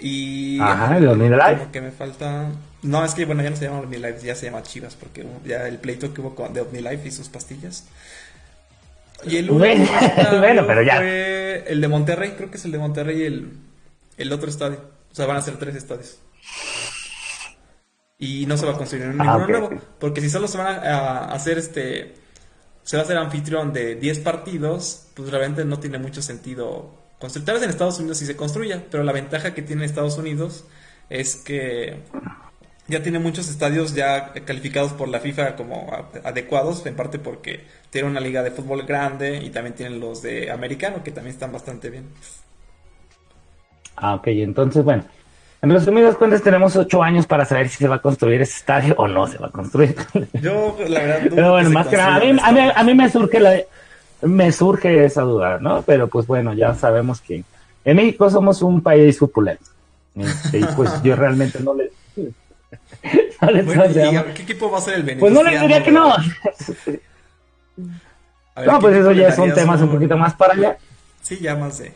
[0.00, 0.58] y...
[0.60, 1.68] Ajá, el OmniLife.
[1.72, 2.50] que me falta...
[2.82, 5.66] No, es que bueno, ya no se llama OmniLife, ya se llama Chivas, porque ya
[5.66, 7.86] el pleito que hubo con, de OmniLife y sus pastillas.
[9.24, 9.86] Y el último
[10.38, 10.96] bueno, pero ya.
[10.96, 13.52] fue el de Monterrey, creo que es el de Monterrey y el,
[14.16, 14.80] el otro estadio.
[15.10, 16.18] O sea, van a ser tres estadios.
[18.20, 21.32] Y no se va a construir ah, ninguno nuevo, porque si solo se van a
[21.32, 22.14] hacer este
[22.88, 27.44] se va a ser anfitrión de 10 partidos, pues realmente no tiene mucho sentido construir.
[27.44, 30.64] Tal vez en Estados Unidos sí se construya, pero la ventaja que tiene Estados Unidos
[31.10, 31.98] es que
[32.86, 35.86] ya tiene muchos estadios ya calificados por la FIFA como
[36.24, 40.50] adecuados, en parte porque tiene una liga de fútbol grande y también tienen los de
[40.50, 42.06] americano que también están bastante bien.
[43.96, 45.04] Ah, ok, entonces bueno,
[45.60, 48.94] en resumidas cuentas, tenemos ocho años para saber si se va a construir ese estadio
[48.96, 49.96] o no se va a construir.
[50.40, 53.60] Yo, la verdad, Pero bueno, más que nada, a mí, me surge la,
[54.22, 55.82] me surge esa duda, ¿no?
[55.82, 57.42] Pero pues bueno, ya sabemos que
[57.84, 59.64] en México somos un país supulento.
[60.14, 61.90] Este, y pues yo realmente no le.
[64.34, 65.20] ¿Qué equipo va a ser el Venezuela?
[65.20, 66.14] Pues no le diría que no.
[68.64, 70.78] no, pues eso ya son temas un poquito más para allá.
[71.22, 71.92] Sí, ya más de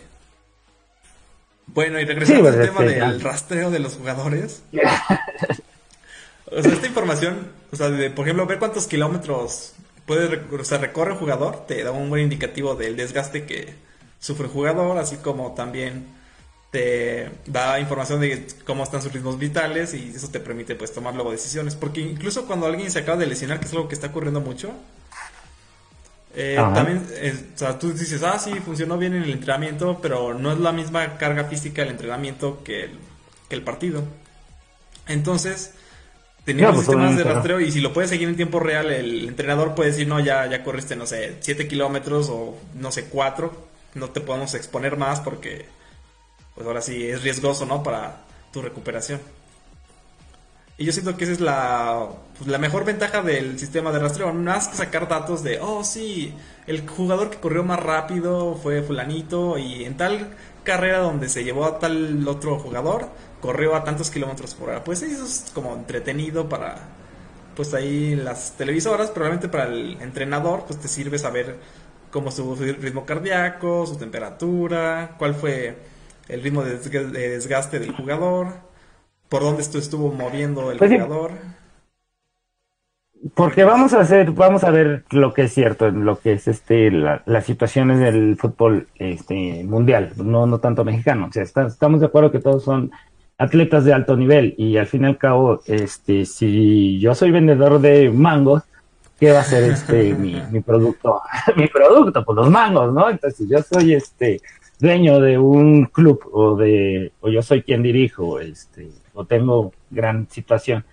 [1.66, 4.62] bueno, y regresando al pues, tema este, del rastreo de los jugadores.
[6.46, 9.75] o sea, esta información, o sea, de, por ejemplo, ver cuántos kilómetros
[10.07, 13.75] puede, o sea, recorre el jugador, te da un buen indicativo del desgaste que
[14.18, 16.07] sufre el jugador, así como también
[16.70, 21.14] te da información de cómo están sus ritmos vitales y eso te permite pues tomar
[21.14, 21.77] luego decisiones.
[21.77, 24.72] Porque incluso cuando alguien se acaba de lesionar, que es algo que está ocurriendo mucho,
[26.35, 30.35] eh, también, eh, o sea, tú dices, ah, sí, funcionó bien en el entrenamiento, pero
[30.35, 32.99] no es la misma carga física el entrenamiento que el,
[33.49, 34.05] que el partido.
[35.07, 35.75] Entonces,
[36.45, 39.77] Teníamos pues, sistemas de rastreo y si lo puedes seguir en tiempo real, el entrenador
[39.77, 43.53] puede decir, no, ya, ya corriste, no sé, 7 kilómetros o no sé, 4,
[43.95, 45.66] no te podemos exponer más porque,
[46.57, 47.85] pues ahora sí, es riesgoso, ¿no?
[47.85, 49.21] Para tu recuperación.
[50.83, 54.35] Y yo siento que esa es la, pues, la mejor ventaja del sistema de rastreo,
[54.35, 56.35] más que sacar datos de, oh, sí,
[56.66, 60.31] el jugador que corrió más rápido fue fulanito y en tal
[60.64, 64.83] carrera donde se llevó a tal otro jugador, corrió a tantos kilómetros por hora.
[64.83, 66.75] Pues eso es como entretenido para,
[67.55, 71.61] pues ahí las televisoras, probablemente para el entrenador, pues te sirve saber
[72.11, 75.77] cómo estuvo su ritmo cardíaco, su temperatura, cuál fue
[76.27, 78.72] el ritmo de desgaste del jugador,
[79.33, 81.31] por dónde estuvo moviendo el pues jugador.
[83.35, 86.90] Porque vamos a hacer, vamos a ver lo que es cierto, lo que es este
[86.90, 91.29] las situaciones del fútbol este mundial, no no tanto mexicano.
[91.31, 92.90] O sea, estamos de acuerdo que todos son
[93.38, 97.81] atletas de alto nivel y al fin y al cabo, este, si yo soy vendedor
[97.81, 98.64] de mangos,
[99.18, 101.23] ¿qué va a ser este mi, mi producto?
[101.57, 103.09] mi producto, pues los mangos, ¿no?
[103.09, 104.42] Entonces, si yo soy este
[104.79, 110.29] dueño de un club o de o yo soy quien dirijo, este, o tengo gran
[110.31, 110.85] situación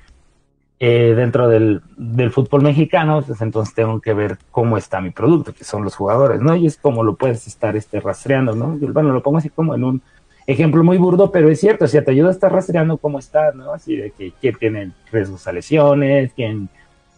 [0.81, 5.53] eh, dentro del, del fútbol mexicano, pues entonces tengo que ver cómo está mi producto,
[5.53, 6.55] que son los jugadores, ¿no?
[6.55, 8.77] Y es como lo puedes estar este rastreando, ¿no?
[8.93, 10.01] Bueno, lo pongo así como en un
[10.47, 13.51] ejemplo muy burdo, pero es cierto, o sea, te ayuda a estar rastreando cómo está,
[13.51, 13.73] ¿no?
[13.73, 16.69] Así de que quién tiene riesgos a lesiones, quién,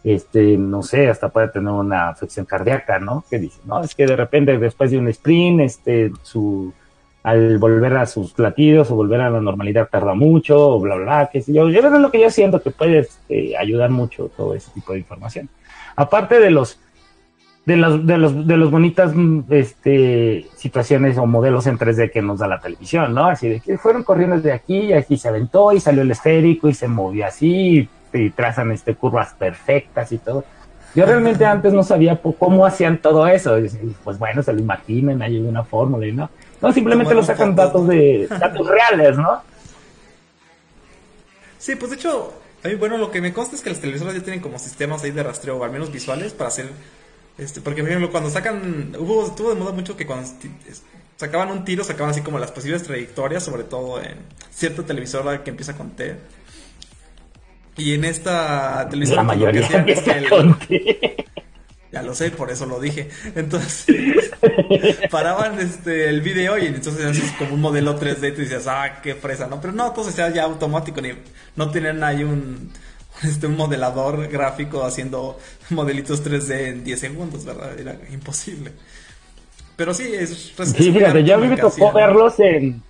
[0.02, 3.24] este, no sé, hasta puede tener una afección cardíaca, ¿no?
[3.30, 6.74] Que dice, no, es que de repente después de un sprint, este, su,
[7.22, 11.04] al volver a sus latidos o volver a la normalidad tarda mucho, o bla, bla,
[11.04, 11.68] bla, qué sé yo.
[11.68, 14.98] Yo es lo que yo siento que puede este, ayudar mucho todo ese tipo de
[14.98, 15.48] información.
[15.96, 16.78] Aparte de los
[17.64, 19.12] de los, de los, de los bonitas
[19.50, 23.26] este, situaciones o modelos en 3D que nos da la televisión, ¿no?
[23.26, 26.68] Así de que fueron corriendo de aquí y aquí se aventó y salió el esférico
[26.68, 30.44] y se movió así y, trazan este, curvas perfectas y todo.
[30.94, 33.56] Yo realmente antes no sabía cómo hacían todo eso.
[34.04, 36.28] Pues bueno, se lo imaginan, hay una fórmula y no.
[36.62, 39.42] No, simplemente lo sacan datos de datos reales, ¿no?
[41.58, 42.32] Sí, pues de hecho,
[42.78, 45.22] bueno, lo que me consta es que las televisoras ya tienen como sistemas ahí de
[45.22, 46.70] rastreo, o al menos visuales, para hacer
[47.38, 48.94] este, porque, por ejemplo, cuando sacan.
[48.98, 50.28] Hubo, estuvo de moda mucho que cuando
[51.16, 54.16] sacaban un tiro, sacaban así como las posibles trayectorias, sobre todo en
[54.50, 56.16] cierta televisora que empieza con T.
[57.76, 59.22] Y en esta televisora.
[59.22, 59.84] La mayoría
[61.92, 63.10] Ya lo sé, por eso lo dije.
[63.34, 64.30] Entonces,
[65.10, 69.00] paraban este, el video y entonces haces como un modelo 3D y tú dices, ah,
[69.02, 69.60] qué fresa, ¿no?
[69.60, 71.10] Pero no, todo se ya automático, ni,
[71.54, 72.70] no tienen ahí un
[73.22, 75.38] este, un modelador gráfico haciendo
[75.70, 77.78] modelitos 3D en 10 segundos, ¿verdad?
[77.78, 78.72] Era imposible.
[79.76, 80.54] Pero sí, es...
[80.56, 82.82] Sí, fíjate, yo a mí me tocó verlos en...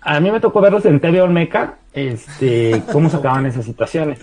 [0.00, 4.18] A mí me tocó verlos en TV Olmeca, este, cómo sacaban esas situaciones.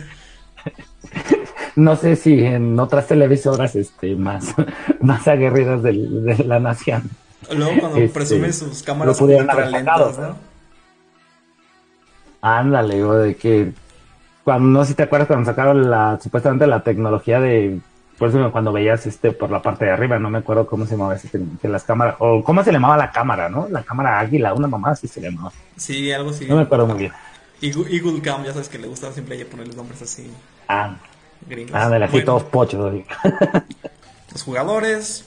[1.75, 4.53] No sé si en otras televisoras este, más,
[5.01, 5.93] más aguerridas de,
[6.45, 7.09] la nación.
[7.51, 10.35] Luego cuando este, presumen sus cámaras ultra lentas, ¿no?
[12.41, 13.73] Ándale, o de que
[14.43, 17.79] cuando no sé si te acuerdas cuando sacaron la supuestamente la tecnología de
[18.19, 20.91] por eso cuando veías este por la parte de arriba no me acuerdo cómo se
[20.91, 24.53] llamaba ese que las cámaras o cómo se llamaba la cámara no la cámara águila
[24.53, 25.51] una mamá así se llamaba.
[25.75, 26.45] Sí algo así.
[26.45, 27.11] No me acuerdo muy bien.
[27.61, 30.31] Eagle, Cam ya sabes que le gustaba siempre ella ponerle nombres así.
[30.67, 30.95] Ah
[31.47, 32.93] gringos ah de la bueno, todos pochos
[34.31, 35.25] los jugadores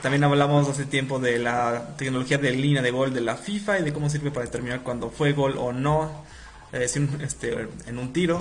[0.00, 3.82] también hablamos hace tiempo de la tecnología de línea de gol de la FIFA y
[3.82, 6.24] de cómo sirve para determinar cuando fue gol o no
[6.72, 8.38] este, en un tiro.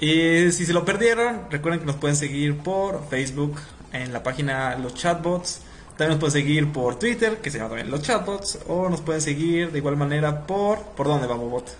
[0.00, 3.56] Y si se lo perdieron, recuerden que nos pueden seguir por Facebook
[3.92, 5.60] en la página Los Chatbots.
[5.90, 8.58] También nos pueden seguir por Twitter, que se llama también Los Chatbots.
[8.66, 10.80] O nos pueden seguir de igual manera por...
[10.80, 11.76] ¿Por dónde vamos, bot?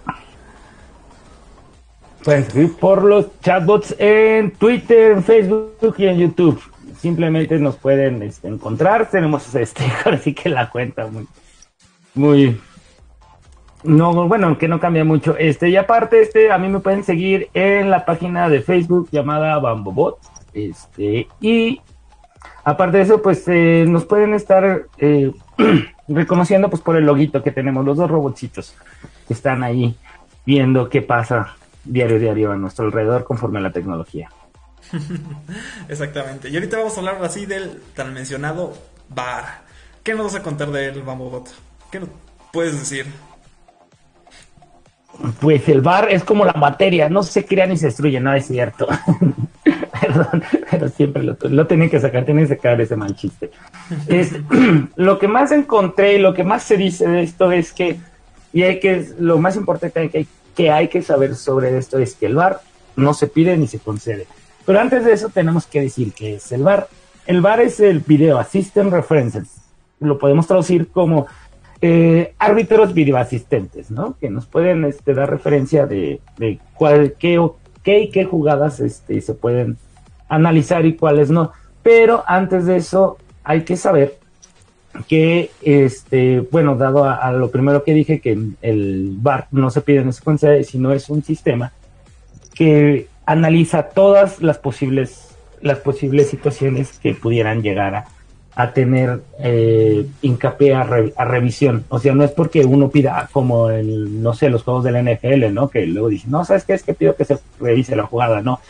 [2.25, 6.59] Pueden seguir por los chatbots en Twitter, en Facebook y en YouTube.
[6.97, 9.11] Simplemente nos pueden este, encontrar.
[9.11, 11.27] Tenemos este, así que la cuenta muy,
[12.15, 12.61] muy
[13.83, 15.37] no, bueno, que no cambia mucho.
[15.37, 19.59] Este, y aparte, este, a mí me pueden seguir en la página de Facebook llamada
[19.59, 20.19] Bambobot.
[20.55, 21.83] Este, y
[22.65, 25.31] aparte de eso, pues eh, nos pueden estar eh,
[26.09, 28.75] reconociendo pues por el loguito que tenemos, los dos robotcitos
[29.29, 29.95] que están ahí
[30.47, 34.31] viendo qué pasa diario diario a nuestro alrededor conforme a la tecnología.
[35.89, 36.49] Exactamente.
[36.49, 38.75] Y ahorita vamos a hablar así del tan mencionado
[39.09, 39.63] bar.
[40.03, 41.49] ¿Qué nos vas a contar de él, Bambobot?
[41.91, 42.11] ¿Qué nos
[42.53, 43.07] puedes decir?
[45.41, 48.47] Pues el bar es como la materia, no se crea ni se destruye, no es
[48.47, 48.89] cierto.
[50.01, 53.51] Perdón, pero siempre lo, lo tenía que sacar, tenía que sacar ese mal chiste.
[54.09, 54.33] Es,
[54.97, 57.99] lo que más encontré y lo que más se dice de esto es que,
[58.55, 62.37] y hay que, lo más importante que hay, que saber sobre esto es que el
[62.37, 62.61] bar
[62.95, 64.29] no se pide ni se concede.
[64.65, 66.87] Pero antes de eso tenemos que decir que es el bar.
[67.27, 69.49] El bar es el Video Assistant References.
[69.99, 71.27] Lo podemos traducir como
[71.81, 74.17] eh, árbitros videoasistentes, ¿no?
[74.21, 77.45] Que nos pueden este, dar referencia de, de cuál, qué,
[77.83, 79.79] qué y qué jugadas este, se pueden
[80.29, 81.51] analizar y cuáles no.
[81.83, 84.17] Pero antes de eso hay que saber
[85.09, 89.99] que, este, bueno, dado a, lo primero que dije, que el VAR no se pide
[89.99, 91.73] en secuencia, sino es un sistema
[92.55, 98.05] que analiza todas las posibles, las posibles situaciones que pudieran llegar a,
[98.57, 100.85] a tener eh, hincapié a,
[101.25, 101.85] revisión.
[101.89, 105.03] O sea, no es porque uno pida como el, no sé, los juegos de la
[105.03, 105.69] NFL, ¿no?
[105.69, 106.75] Que luego dice, no, ¿sabes qué?
[106.75, 108.61] Es que pido que se revise la jugada, ¿no?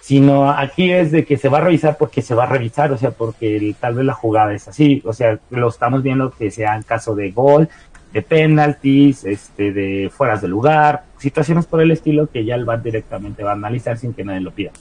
[0.00, 2.96] Sino aquí es de que se va a revisar porque se va a revisar, o
[2.96, 6.74] sea, porque tal vez la jugada es así, o sea, lo estamos viendo que sea
[6.74, 7.68] en caso de gol,
[8.12, 12.82] de penalties, este, de fueras de lugar, situaciones por el estilo que ya el VAR
[12.82, 14.72] directamente va a analizar sin que nadie lo pida.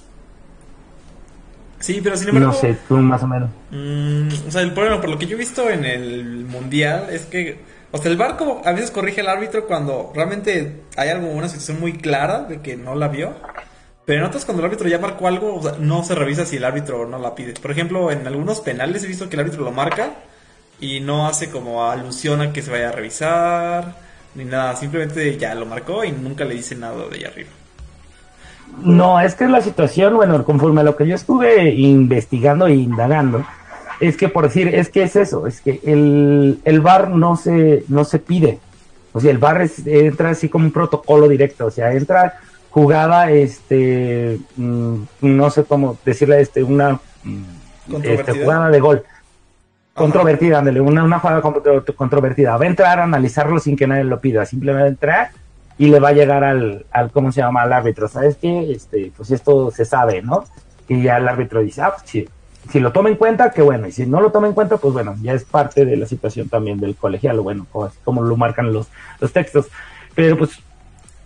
[1.79, 2.49] Sí, pero sin embargo.
[2.49, 3.49] No sé, tú más o menos.
[3.71, 7.25] Mm, o sea, el problema, por lo que yo he visto en el mundial, es
[7.25, 7.59] que.
[7.91, 11.79] O sea, el barco a veces corrige al árbitro cuando realmente hay algo, una situación
[11.79, 13.33] muy clara de que no la vio.
[14.09, 16.55] Pero en otras, cuando el árbitro ya marcó algo, o sea, no se revisa si
[16.55, 17.53] el árbitro no la pide.
[17.53, 20.13] Por ejemplo, en algunos penales he visto que el árbitro lo marca
[20.81, 23.97] y no hace como alusión a que se vaya a revisar
[24.33, 24.75] ni nada.
[24.77, 27.49] Simplemente ya lo marcó y nunca le dice nada de allá arriba.
[28.81, 33.45] No, es que la situación, bueno, conforme a lo que yo estuve investigando e indagando,
[33.99, 37.83] es que por decir, es que es eso, es que el, el bar no se,
[37.89, 38.57] no se pide.
[39.13, 42.39] O sea, el bar entra así como un protocolo directo, o sea, entra
[42.71, 49.03] jugada, este, mm, no sé cómo decirle, este, una mm, este, jugada de gol.
[49.93, 52.55] Controvertida, una, una jugada controvertida.
[52.55, 55.31] Va a entrar a analizarlo sin que nadie lo pida, simplemente entrar
[55.77, 57.63] y le va a llegar al, al ¿cómo se llama?
[57.63, 58.71] Al árbitro, ¿sabes qué?
[58.71, 60.45] Este, pues esto se sabe, ¿no?
[60.87, 62.27] Y ya el árbitro dice, ah, pues sí,
[62.69, 64.93] si lo toma en cuenta, qué bueno, y si no lo toma en cuenta, pues
[64.93, 67.65] bueno, ya es parte de la situación también del colegial, bueno,
[68.03, 68.87] como, lo marcan los,
[69.19, 69.67] los textos.
[70.13, 70.51] Pero pues,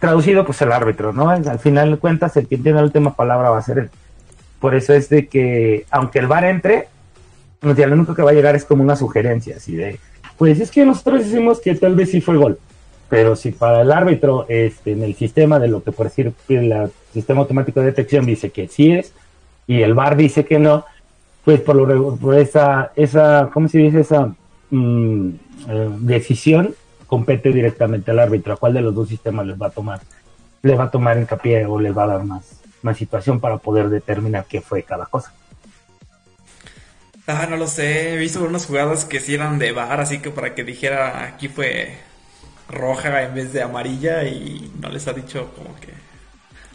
[0.04, 1.30] traducido, pues el árbitro, ¿no?
[1.30, 3.90] Al final de cuentas, el que tiene la última palabra va a ser él.
[4.60, 6.88] Por eso es de que, aunque el VAR entre,
[7.62, 10.00] lo único que va a llegar es como una sugerencia, así de,
[10.38, 12.60] pues es que nosotros decimos que tal vez sí fue gol
[13.10, 16.92] pero si para el árbitro este, en el sistema de lo que por decir el
[17.14, 19.14] sistema automático de detección dice que sí es
[19.68, 20.84] y el VAR dice que no,
[21.46, 24.00] pues por, lo, por esa, esa, ¿cómo se dice?
[24.00, 24.34] Esa
[24.72, 25.30] mm,
[25.70, 26.74] eh, decisión
[27.14, 28.54] compete directamente al árbitro.
[28.54, 30.02] ¿A cuál de los dos sistemas les va a tomar?
[30.64, 33.90] Le va a tomar hincapié o le va a dar más, más situación para poder
[33.90, 35.32] determinar qué fue cada cosa.
[37.28, 38.16] Ah, no lo sé.
[38.16, 41.50] He visto unas jugadas que sí eran de VAR, así que para que dijera aquí
[41.50, 42.00] fue
[42.68, 45.94] roja en vez de amarilla y no les ha dicho como que...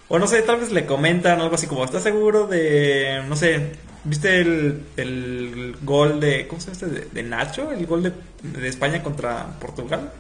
[0.07, 3.73] O no sé, tal vez le comentan algo así como, ¿estás seguro de, no sé,
[4.05, 7.09] viste el, el gol de, ¿cómo se llama este?
[7.13, 10.13] De, Nacho, el gol de, de, España contra Portugal,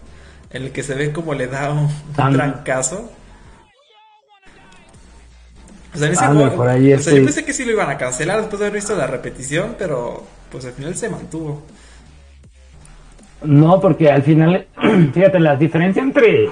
[0.50, 3.10] en el que se ve como le da un, trancazo.
[5.94, 8.60] O sea, ese gol, o sea, yo pensé que sí lo iban a cancelar después
[8.60, 11.62] de haber visto la repetición, pero pues al final se mantuvo.
[13.42, 14.66] No, porque al final,
[15.14, 16.50] fíjate, la diferencia entre,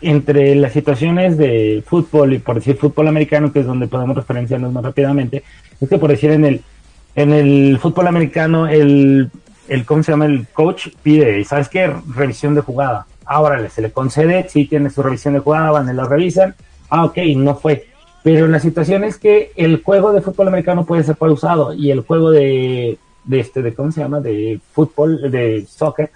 [0.00, 4.72] entre las situaciones de fútbol y por decir fútbol americano, que es donde podemos referenciarnos
[4.72, 5.42] más rápidamente,
[5.80, 6.62] es que por decir en el,
[7.14, 9.30] en el fútbol americano, el,
[9.68, 10.26] el, ¿cómo se llama?
[10.26, 11.92] El coach pide, ¿sabes qué?
[12.14, 13.06] Revisión de jugada.
[13.26, 16.54] Ahora se le concede, sí tiene su revisión de jugada, van y la revisan.
[16.88, 17.88] Ah, ok, no fue.
[18.22, 22.00] Pero la situación es que el juego de fútbol americano puede ser pausado y el
[22.00, 26.10] juego de de este, de cómo se llama, de fútbol, de soccer,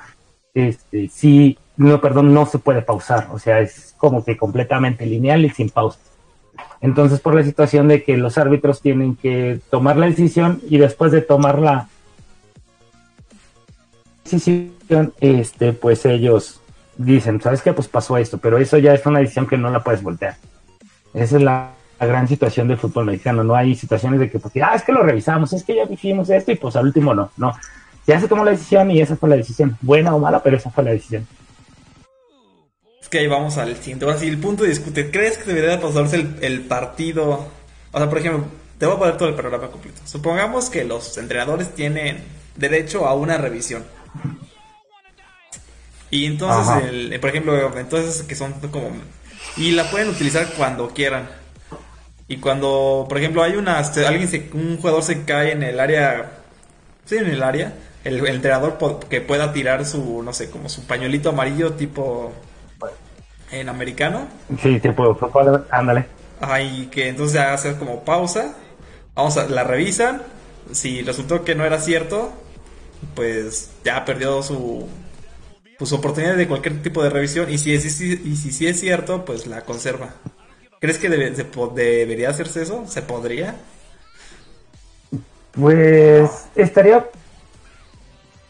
[0.55, 5.45] este, sí, no, perdón, no se puede pausar, o sea, es como que completamente lineal
[5.45, 5.99] y sin pausa.
[6.81, 11.13] Entonces, por la situación de que los árbitros tienen que tomar la decisión y después
[11.13, 11.89] de tomar la
[14.25, 14.73] decisión,
[15.21, 16.60] este, pues ellos
[17.05, 17.73] dicen, ¿sabes qué?
[17.73, 20.37] Pues pasó esto, pero eso ya es una decisión que no la puedes voltear.
[21.15, 23.45] Esa es la la gran situación del fútbol mexicano.
[23.45, 26.31] No hay situaciones de que, porque, ah, es que lo revisamos, es que ya dijimos
[26.31, 27.31] esto y pues al último no.
[27.37, 27.53] No.
[28.07, 29.77] Ya se tomó la decisión y esa fue la decisión.
[29.83, 31.29] Buena o mala, pero esa fue la decisión.
[33.01, 34.07] Es que ahí vamos al siguiente.
[34.07, 35.11] Ahora sí, el punto de discute.
[35.11, 37.49] ¿Crees que debería pasarse el, el partido?
[37.93, 38.47] O sea, por ejemplo,
[38.79, 40.01] te voy a poner todo el programa completo.
[40.07, 42.25] Supongamos que los entrenadores tienen
[42.57, 43.85] derecho a una revisión.
[46.11, 48.91] Y entonces, por ejemplo, entonces que son como...
[49.57, 51.29] Y la pueden utilizar cuando quieran.
[52.27, 53.79] Y cuando, por ejemplo, hay una...
[53.79, 56.33] Alguien se, un jugador se cae en el área...
[57.05, 57.75] Sí, en el área.
[58.05, 62.33] El, entrenador que pueda tirar su, no sé, como su pañuelito amarillo tipo...
[63.53, 64.29] En americano.
[64.63, 65.19] Sí, tipo,
[65.71, 66.07] ándale.
[66.41, 68.55] Ajá, y que entonces hace como pausa.
[69.15, 70.23] Vamos a, la revisan.
[70.71, 72.33] Si resultó que no era cierto,
[73.17, 74.89] pues ya perdió su,
[75.81, 79.24] pues, oportunidad de cualquier tipo de revisión y si, es, y si, si es cierto,
[79.24, 80.11] pues la conserva.
[80.78, 82.85] ¿Crees que debería hacerse eso?
[82.87, 83.57] ¿Se podría?
[85.53, 87.07] Pues estaría...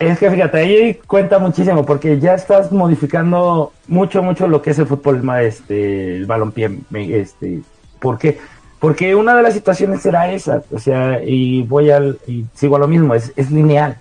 [0.00, 4.80] Es que fíjate, ahí cuenta muchísimo porque ya estás modificando mucho, mucho lo que es
[4.80, 6.80] el fútbol, este, el balompié.
[6.92, 7.60] Este,
[8.00, 8.38] ¿Por qué?
[8.80, 12.80] Porque una de las situaciones será esa, o sea, y voy al, y sigo a
[12.80, 13.98] lo mismo, es, es lineal.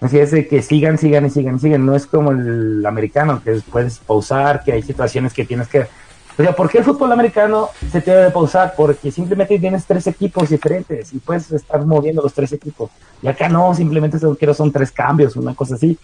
[0.00, 1.84] Así es de que sigan, sigan y sigan sigan.
[1.84, 5.80] No es como el americano, que puedes pausar, que hay situaciones que tienes que...
[5.80, 8.74] O sea, ¿por qué el fútbol americano se te debe pausar?
[8.76, 12.90] Porque simplemente tienes tres equipos diferentes y puedes estar moviendo los tres equipos.
[13.22, 15.98] Y acá no, simplemente son, tres cambios, una cosa así.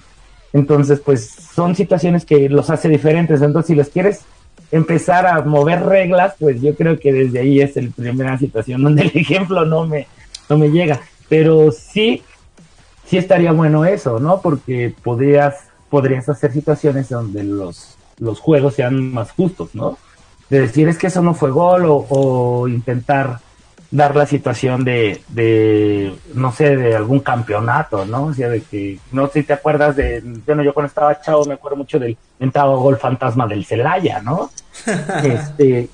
[0.52, 3.42] Entonces, pues son situaciones que los hace diferentes.
[3.42, 4.22] Entonces, si les quieres
[4.72, 9.02] empezar a mover reglas, pues yo creo que desde ahí es la primera situación donde
[9.02, 10.08] el ejemplo no me,
[10.48, 11.00] no me llega.
[11.28, 12.24] Pero sí
[13.06, 14.40] sí estaría bueno eso, ¿no?
[14.40, 19.98] Porque podrías, podrías hacer situaciones donde los, los juegos sean más justos, ¿no?
[20.50, 23.40] De decir es que eso no fue gol o, intentar
[23.90, 28.26] dar la situación de, de, no sé, de algún campeonato, ¿no?
[28.26, 31.44] O sea, de que, no sé si te acuerdas de, bueno, yo cuando estaba chavo
[31.44, 34.50] me acuerdo mucho del entrado gol fantasma del Celaya, ¿no?
[35.22, 35.88] este,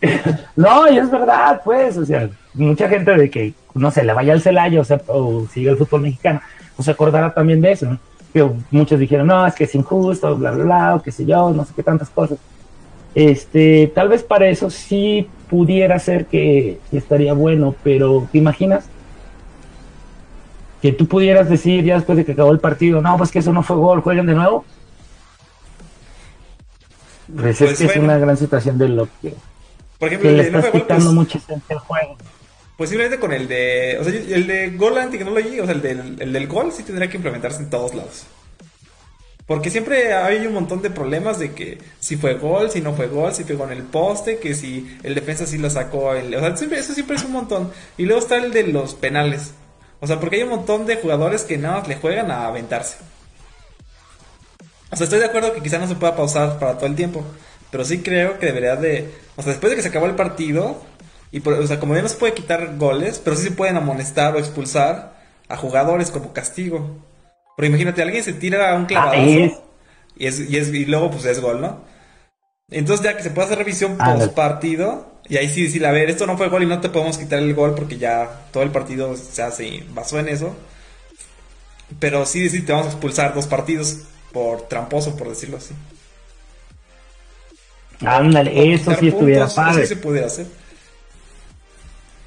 [0.56, 4.32] no, y es verdad, pues, o sea, mucha gente de que, no sé, le vaya
[4.32, 6.40] al Celaya o, sea, o sigue el fútbol mexicano,
[6.76, 7.98] pues acordará también de eso,
[8.32, 11.50] Que muchos dijeron, no, es que es injusto, bla, bla, bla, o qué sé yo,
[11.50, 12.38] no sé qué tantas cosas.
[13.14, 18.84] Este, tal vez para eso sí pudiera ser que, estaría bueno, pero ¿te imaginas?
[20.82, 23.52] Que tú pudieras decir ya después de que acabó el partido, no, pues que eso
[23.52, 24.66] no fue gol, jueguen de nuevo.
[27.34, 29.34] Pues, es pues que es una gran situación de lo que,
[29.98, 32.16] Por ejemplo, que le estás quitando mucho el juego.
[32.76, 33.96] Posiblemente con el de.
[34.00, 37.08] O sea, el de Goal Anti-Technology, o sea, el del, el del Gol, sí tendría
[37.08, 38.26] que implementarse en todos lados.
[39.46, 43.06] Porque siempre hay un montón de problemas de que si fue gol, si no fue
[43.06, 46.14] gol, si pegó en el poste, que si el defensa sí lo sacó.
[46.14, 47.70] El, o sea, siempre, eso siempre es un montón.
[47.96, 49.52] Y luego está el de los penales.
[50.00, 52.96] O sea, porque hay un montón de jugadores que nada más le juegan a aventarse.
[54.90, 57.24] O sea, estoy de acuerdo que quizá no se pueda pausar para todo el tiempo.
[57.70, 59.12] Pero sí creo que debería de.
[59.36, 60.82] O sea, después de que se acabó el partido,
[61.36, 64.34] y o sea, como ya no se puede quitar goles, pero sí se pueden amonestar
[64.34, 65.12] o expulsar
[65.48, 66.96] a jugadores como castigo.
[67.58, 69.20] Pero imagínate, alguien se tira a un clavadazo
[70.16, 71.82] y, es, y, es, y luego pues es gol, ¿no?
[72.70, 76.08] Entonces ya que se puede hacer revisión post partido, y ahí sí decir, a ver,
[76.08, 78.70] esto no fue gol y no te podemos quitar el gol porque ya todo el
[78.70, 80.56] partido se hace basó en eso.
[82.00, 83.98] Pero sí decir, te vamos a expulsar dos partidos
[84.32, 85.74] por tramposo, por decirlo así.
[88.00, 89.82] Ándale, eso sí estuviera padre.
[89.82, 90.46] Eso sí se pudiera hacer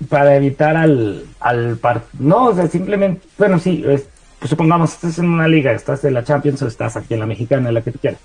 [0.07, 1.79] para evitar al, al
[2.19, 4.07] no, o sea, simplemente, bueno, sí, pues
[4.49, 7.67] supongamos, estás en una liga, estás en la Champions o estás aquí en la mexicana,
[7.67, 8.19] en la que tú quieras.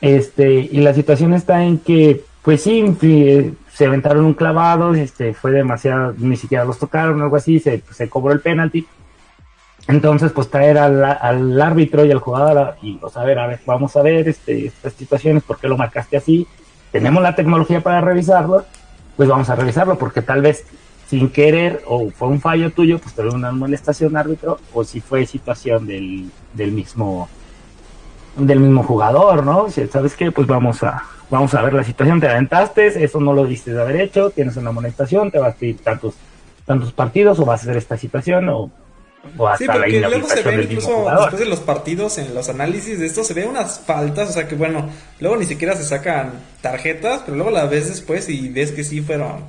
[0.00, 2.84] Este, y la situación está en que, pues sí,
[3.72, 8.08] se aventaron un clavado, este, fue demasiado, ni siquiera los tocaron, algo así, se, se
[8.08, 8.86] cobró el penalti.
[9.86, 13.60] Entonces, pues traer al, al, árbitro y al jugador y, pues, a ver, a ver,
[13.66, 16.46] vamos a ver este, estas situaciones, ¿por qué lo marcaste así?
[16.90, 18.64] Tenemos la tecnología para revisarlo,
[19.16, 20.64] pues vamos a revisarlo, porque tal vez
[21.08, 25.26] sin querer o fue un fallo tuyo, pues tuve una molestación árbitro, o si fue
[25.26, 27.28] situación del, del mismo
[28.36, 29.70] del mismo jugador, ¿no?
[29.70, 33.32] Si sabes qué, pues vamos a vamos a ver la situación, te aventaste, eso no
[33.32, 36.14] lo diste de haber hecho, tienes una molestación, te vas a ir tantos
[36.66, 38.70] tantos partidos o vas a hacer esta situación o
[39.38, 42.98] o hasta sí, porque luego se ve incluso después de los partidos, en los análisis
[42.98, 44.88] de esto, se ve unas faltas, o sea que bueno,
[45.20, 49.00] luego ni siquiera se sacan tarjetas, pero luego las ves después y ves que sí
[49.00, 49.44] fueron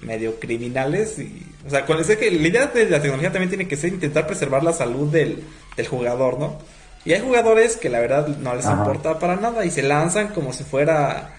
[0.00, 1.18] medio criminales.
[1.18, 4.26] Y, o sea, con, que la idea de la tecnología también tiene que ser intentar
[4.26, 5.42] preservar la salud del,
[5.76, 6.58] del jugador, ¿no?
[7.04, 10.52] Y hay jugadores que la verdad no les importa para nada y se lanzan como
[10.52, 11.36] si fuera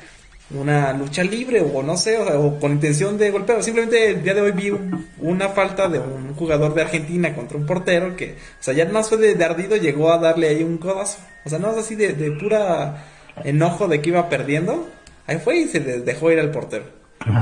[0.51, 3.61] una lucha libre o no sé, o, con intención de golpear.
[3.61, 4.71] Simplemente el día de hoy vi
[5.19, 9.03] una falta de un jugador de Argentina contra un portero que, o sea, ya no
[9.03, 11.17] fue de, ardido, llegó a darle ahí un codazo.
[11.43, 13.03] O sea, no es así de, de pura
[13.43, 14.87] enojo de que iba perdiendo.
[15.25, 16.85] Ahí fue y se dejó ir al portero.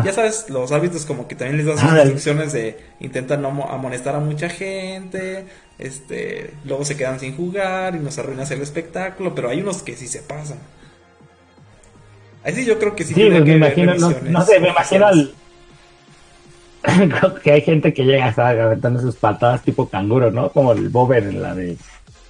[0.03, 3.49] Ya sabes, los árbitros como que también les dan sus Ah, instrucciones de intentar no
[3.49, 5.45] amo- amonestar a mucha gente,
[5.77, 9.95] este, luego se quedan sin jugar y nos arruinas el espectáculo, pero hay unos que
[9.95, 10.57] sí se pasan.
[12.43, 15.33] Ahí sí yo creo que sí, Sí, pues me imagino, no, sé, me imagino al...
[17.43, 20.51] Que hay gente que llega hasta aventando sus patadas tipo canguro, ¿no?
[20.51, 21.75] Como el Bober en la de,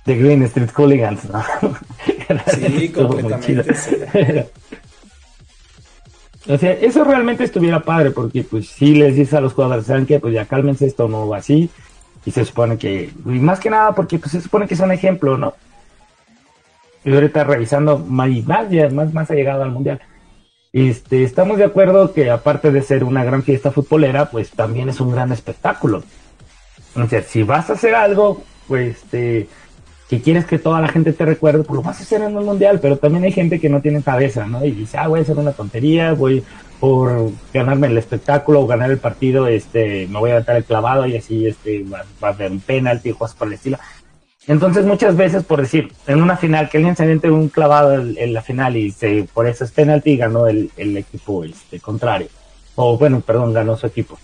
[0.05, 1.43] de Green Street Hooligans, ¿no?
[2.47, 3.95] Sí, completamente, sí.
[6.47, 10.05] O sea, eso realmente estuviera padre, porque pues si les dices a los jugadores, ¿saben
[10.05, 10.19] qué?
[10.19, 11.69] Pues ya cálmense, esto no va así.
[12.25, 14.91] Y se supone que, y más que nada porque pues se supone que es un
[14.91, 15.53] ejemplo, ¿no?
[17.03, 19.99] Y ahorita revisando más, más, ya, más, más ha llegado al mundial.
[20.73, 24.99] Este, estamos de acuerdo que aparte de ser una gran fiesta futbolera, pues también es
[24.99, 26.03] un gran espectáculo.
[26.95, 29.47] O sea, si vas a hacer algo, pues este,
[30.09, 32.45] que quieres que toda la gente te recuerde, pues lo vas a hacer en un
[32.45, 34.63] mundial, pero también hay gente que no tiene cabeza, ¿no?
[34.63, 36.43] Y dice, ah, voy a hacer una tontería, voy
[36.79, 41.07] por ganarme el espectáculo o ganar el partido, este, me voy a aventar el clavado
[41.07, 43.79] y así, este, va, va a haber un penalti cosas por el estilo.
[44.47, 48.15] Entonces muchas veces, por decir, en una final, que alguien se aviente un clavado en,
[48.17, 51.79] en la final y se, por eso es penalti y ganó el, el equipo este,
[51.79, 52.27] contrario.
[52.75, 54.19] O bueno, perdón, ganó su equipo.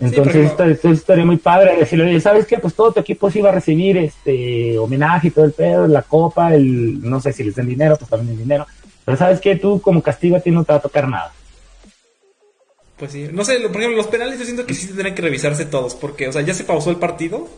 [0.00, 2.58] Entonces, pero- esta, esta historia muy padre, decirle, ¿sabes qué?
[2.58, 6.02] Pues todo tu equipo sí va a recibir este homenaje y todo el pedo, la
[6.02, 8.66] copa, el, no sé si les den dinero, pues también el dinero.
[9.04, 9.56] Pero ¿sabes qué?
[9.56, 11.32] Tú como castigo a ti no te va a tocar nada.
[12.98, 15.66] Pues sí, no sé, por ejemplo, los penales yo siento que sí tendrían que revisarse
[15.66, 17.48] todos, porque, o sea, ya se pausó el partido.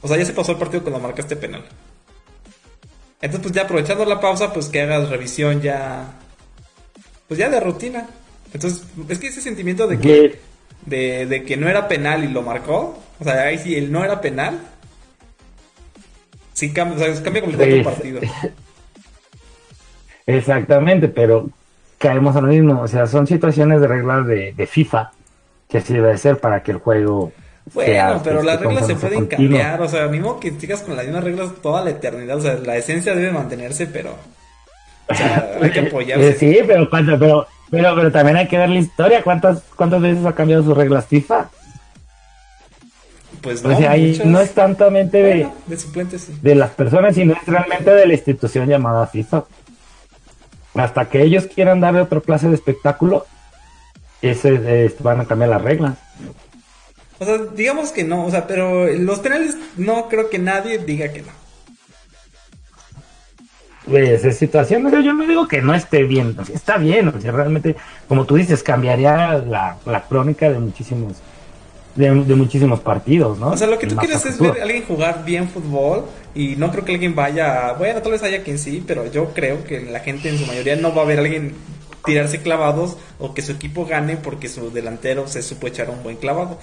[0.00, 1.64] O sea, ya se pausó el partido cuando marcaste penal.
[3.20, 6.12] Entonces, pues ya aprovechando la pausa, pues que hagas revisión ya.
[7.26, 8.08] Pues ya de rutina.
[8.52, 10.40] Entonces, es que ese sentimiento de que, Que,
[10.86, 14.04] de, de que no era penal y lo marcó, o sea, ahí sí, el no
[14.04, 14.58] era penal.
[16.52, 18.20] Sí cambia, o sea, cambia completamente el partido.
[20.26, 21.48] exactamente, pero
[21.98, 22.80] caemos en lo mismo.
[22.80, 25.12] O sea, son situaciones de reglas de, de FIFA
[25.68, 27.32] que así debe ser para que el juego
[27.74, 29.58] Bueno, sea, pero este, las reglas se pueden continuo.
[29.58, 32.54] cambiar, o sea, mismo que sigas con las mismas reglas toda la eternidad, o sea,
[32.54, 34.14] la esencia debe mantenerse, pero
[35.08, 36.34] o sea, hay que apoyarse.
[36.34, 36.88] Sí, pero,
[37.70, 39.22] pero, pero también hay que ver la historia.
[39.22, 41.50] ¿Cuántas, ¿Cuántas veces ha cambiado sus reglas FIFA?
[43.42, 46.38] Pues O no, sea, ahí muchas- no es tantamente de, bueno, de suplentes sí.
[46.42, 49.44] de las personas, sino es realmente de la institución llamada FIFA.
[50.74, 53.26] Hasta que ellos quieran darle otra clase de espectáculo,
[54.22, 55.94] ese, eh, van a cambiar las reglas.
[57.20, 61.12] O sea, digamos que no, o sea, pero los penales no creo que nadie diga
[61.12, 61.32] que no.
[63.88, 66.76] Pues es situación, o sea, yo no digo que no esté bien, o sea, está
[66.76, 67.74] bien, o sea, realmente,
[68.06, 71.14] como tú dices, cambiaría la, la crónica de muchísimos
[71.98, 73.48] de, de muchísimos partidos, ¿no?
[73.48, 76.70] O sea, lo que tú quieres es ver a alguien jugar bien fútbol y no
[76.70, 80.00] creo que alguien vaya, bueno, tal vez haya quien sí, pero yo creo que la
[80.00, 81.54] gente en su mayoría no va a ver a alguien
[82.04, 86.16] tirarse clavados o que su equipo gane porque su delantero se supo echar un buen
[86.16, 86.58] clavado.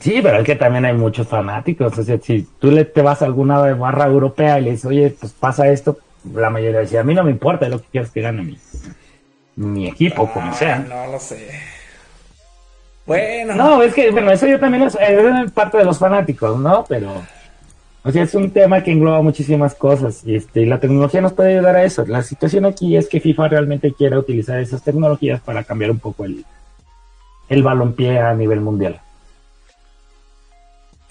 [0.00, 1.98] Sí, pero es que también hay muchos fanáticos.
[1.98, 5.14] O sea, si tú le te vas a alguna barra europea y le dices, oye,
[5.18, 5.98] pues pasa esto,
[6.34, 8.58] la mayoría dice, a mí no me importa, lo que quiero es que gane mi,
[9.56, 10.78] mi equipo, como Ah, sea.
[10.78, 11.48] No lo sé.
[13.06, 16.84] Bueno, No, es que, bueno, eso yo también es, es parte de los fanáticos, ¿no?
[16.88, 17.10] Pero,
[18.04, 21.32] o sea, es un tema que engloba muchísimas cosas y este, y la tecnología nos
[21.32, 22.04] puede ayudar a eso.
[22.06, 26.24] La situación aquí es que FIFA realmente quiere utilizar esas tecnologías para cambiar un poco
[26.24, 26.44] el,
[27.48, 29.00] el balompié a nivel mundial.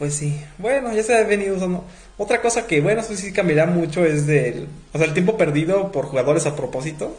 [0.01, 1.83] Pues sí, bueno, ya se ha venido usando.
[2.17, 4.67] Otra cosa que, bueno, eso sí cambiará mucho es del.
[4.93, 7.15] O sea, el tiempo perdido por jugadores a propósito.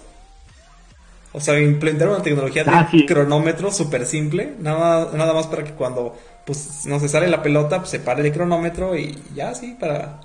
[1.32, 3.06] O sea, implementar una tecnología de Ah, sí.
[3.06, 4.54] cronómetro súper simple.
[4.58, 8.26] Nada, nada más para que cuando pues no se sale la pelota, pues se pare
[8.26, 10.18] el cronómetro y ya, sí, para.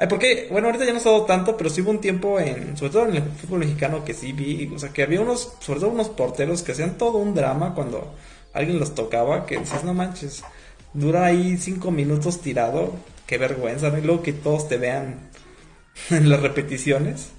[0.00, 2.40] Ay, porque, bueno, ahorita ya no se ha dado tanto, pero sí hubo un tiempo
[2.40, 5.52] en, sobre todo en el fútbol mexicano que sí vi, o sea, que había unos,
[5.60, 8.12] sobre todo unos porteros que hacían todo un drama cuando
[8.52, 10.42] alguien los tocaba, que dices, no manches,
[10.94, 12.92] dura ahí cinco minutos tirado,
[13.26, 13.98] qué vergüenza, ¿no?
[13.98, 15.16] Y luego que todos te vean
[16.10, 17.32] en las repeticiones.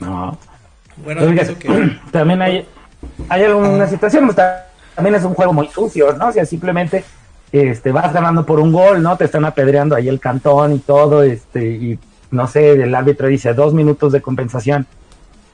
[0.00, 0.38] No.
[1.04, 1.22] Bueno,
[1.58, 1.98] que...
[2.10, 2.66] también hay,
[3.28, 6.28] hay alguna situación, pues, ta- también es un juego muy sucio, ¿no?
[6.28, 7.04] O sea, simplemente
[7.52, 9.16] este, vas ganando por un gol, ¿no?
[9.16, 11.98] Te están apedreando ahí el cantón y todo, este, y
[12.30, 14.86] no sé, el árbitro dice dos minutos de compensación.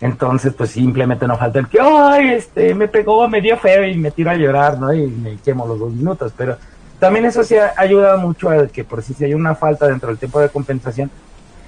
[0.03, 3.95] Entonces, pues simplemente no falta el que, ay, este, me pegó, me dio feo y
[3.97, 4.93] me tiro a llorar, ¿no?
[4.93, 6.33] Y me quemo los dos minutos.
[6.37, 6.59] Pero
[6.99, 10.19] también eso sí ha- ayuda mucho a que por si hay una falta dentro del
[10.19, 11.09] tiempo de compensación,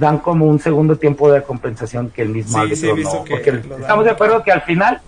[0.01, 3.25] dan como un segundo tiempo de compensación que el mismo Sí, árbitro sí, no.
[3.25, 5.01] Porque estamos de acuerdo que al final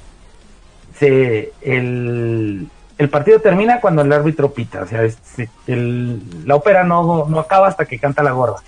[0.97, 4.83] se, el, el partido termina cuando el árbitro pita.
[4.83, 5.19] O sea, es-
[5.67, 8.59] el- la ópera no, no acaba hasta que canta la gorda.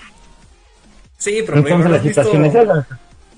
[1.17, 2.87] Sí, pero Entonces ¿no la visto- situación es esa.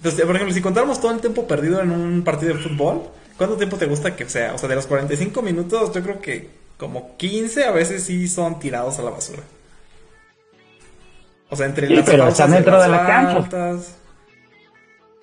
[0.00, 3.02] Entonces, por ejemplo, si contáramos todo el tiempo perdido en un partido de fútbol,
[3.36, 4.54] ¿cuánto tiempo te gusta que sea?
[4.54, 8.58] O sea, de los 45 minutos, yo creo que como 15 a veces sí son
[8.58, 9.42] tirados a la basura.
[11.50, 13.50] O sea, entre Sí, las pero están dentro de la cancha.
[13.50, 13.98] faltas.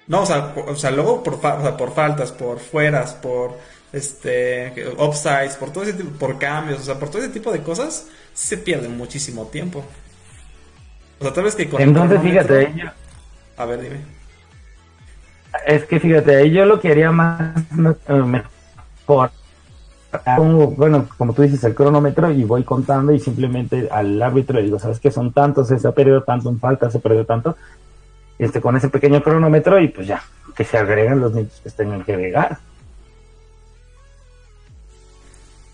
[0.08, 3.58] No, o sea, o sea, luego por, fa- o sea, por faltas, por fueras, por
[3.92, 7.62] este offsides, por todo ese tipo, por cambios, o sea, por todo ese tipo de
[7.62, 9.84] cosas, sí se pierde muchísimo tiempo.
[11.20, 12.74] O sea, tal vez que con Entonces, fíjate,
[13.58, 14.17] A ver, dime.
[15.66, 17.54] Es que fíjate, ahí yo lo que haría más
[18.08, 19.32] eh, mejor.
[20.78, 24.80] Bueno, como tú dices, el cronómetro y voy contando y simplemente al árbitro le digo,
[24.80, 25.12] ¿sabes qué?
[25.12, 27.58] Son tantos, se ha perdido tanto en falta, se perdió tanto.
[28.40, 30.22] Este, con ese pequeño cronómetro y pues ya,
[30.56, 32.58] que se agreguen los minutos que se tengan que agregar.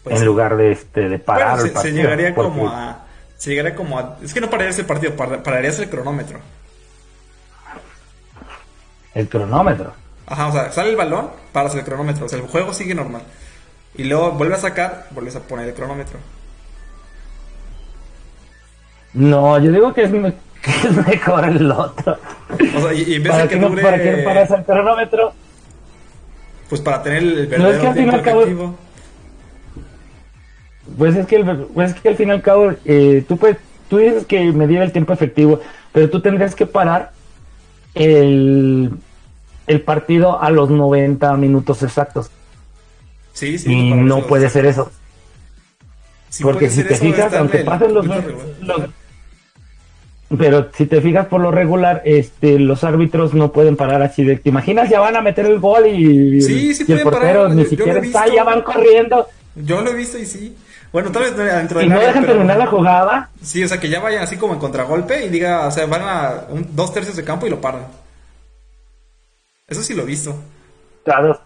[0.03, 2.69] Pues en lugar de este de parar Bueno, el se, se partido, llegaría porque como
[2.69, 3.05] a.
[3.37, 4.17] Se llegaría como a.
[4.23, 6.39] Es que no pararías el partido, par- pararías el cronómetro.
[9.15, 9.93] El cronómetro.
[10.25, 12.25] Ajá, o sea, sale el balón, paras el cronómetro.
[12.25, 13.21] O sea, el juego sigue normal.
[13.95, 16.17] Y luego vuelve a sacar, vuelves a poner el cronómetro.
[19.13, 22.17] No, yo digo que es, me- que es mejor el otro.
[22.77, 25.33] O sea, y, y en vez ¿Para de que no, para qué paras el cronómetro?
[26.69, 28.75] Pues para tener el No, es que verdadero al tiempo cabo- efectivo.
[30.97, 33.57] Pues es que, el, pues es que al fin y al cabo, eh, tú, puedes,
[33.89, 35.59] tú dices que medir el tiempo efectivo,
[35.91, 37.11] pero tú tendrías que parar
[37.95, 38.91] el,
[39.67, 42.29] el partido a los 90 minutos exactos.
[43.33, 43.71] Sí, sí.
[43.73, 44.91] y no eso- puede ser eso.
[46.29, 48.23] sí porque si te fijas, aunque pasen los, los-
[50.37, 54.37] Pero si te fijas por lo regular, este, los árbitros no pueden parar así de...
[54.37, 54.89] ¿Te imaginas?
[54.89, 57.69] Ya van a meter el gol y, Sí, sí y el portero parar, ni yo-
[57.69, 60.55] siquiera está, ya van corriendo Yo lo he visto y sí.
[60.93, 63.29] Bueno, tal vez no dentro y del no área, dejan pero- terminar la jugada.
[63.41, 66.01] Sí, o sea, que ya vayan así como en contragolpe y diga, o sea, van
[66.03, 67.81] a un, dos tercios de campo y lo paran.
[69.67, 70.35] Eso sí lo he visto.
[71.03, 71.41] Claro.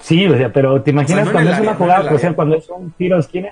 [0.00, 1.78] Sí, o sea, pero te imaginas no en cuando el es área, una no en
[1.78, 2.36] jugada, el o sea, área.
[2.36, 3.48] cuando es un tiro de esquina.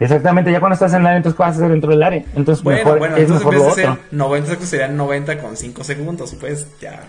[0.00, 2.24] Exactamente, ya cuando estás en el área, entonces puedes hacer dentro del área.
[2.34, 4.02] Entonces, Bueno, mejor, bueno, es entonces en mejor vez lo de ser otro.
[4.10, 7.00] 90 exactos serían 90 con 5 segundos, pues ya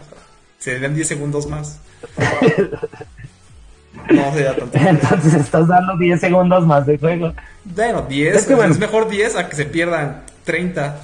[0.59, 1.79] serían 10 segundos más.
[4.09, 4.77] No sería tanto.
[4.77, 7.33] Entonces estás dando 10 segundos más de juego.
[7.63, 8.71] Bueno, 10, Es que bueno.
[8.73, 10.95] es mejor 10 a que se pierdan 30.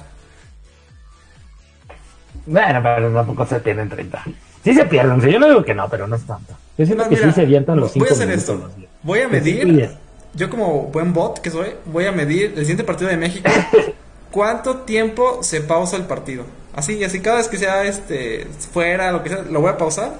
[2.46, 4.22] Bueno, pero tampoco se pierden 30.
[4.64, 6.54] Sí se pierden, sí, yo no digo que no, pero no es tanto.
[6.78, 8.48] Yo siento No, que mira, sí se avientan los 5 voy a hacer minutos.
[8.48, 8.70] esto.
[9.02, 9.90] Voy a medir,
[10.34, 13.50] yo como buen bot que soy, voy a medir el siguiente partido de México.
[14.30, 16.44] ¿Cuánto tiempo se pausa el partido?
[16.74, 20.12] Así, así cada vez que sea este fuera, lo que sea, lo voy a pausar.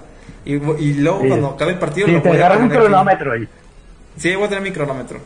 [0.45, 1.29] Y, y luego Sí.
[1.29, 3.49] cuando acabe el partido Sí, lo te voy a un cronómetro ahí.
[4.17, 5.21] Sí, voy a tener mi cronómetro.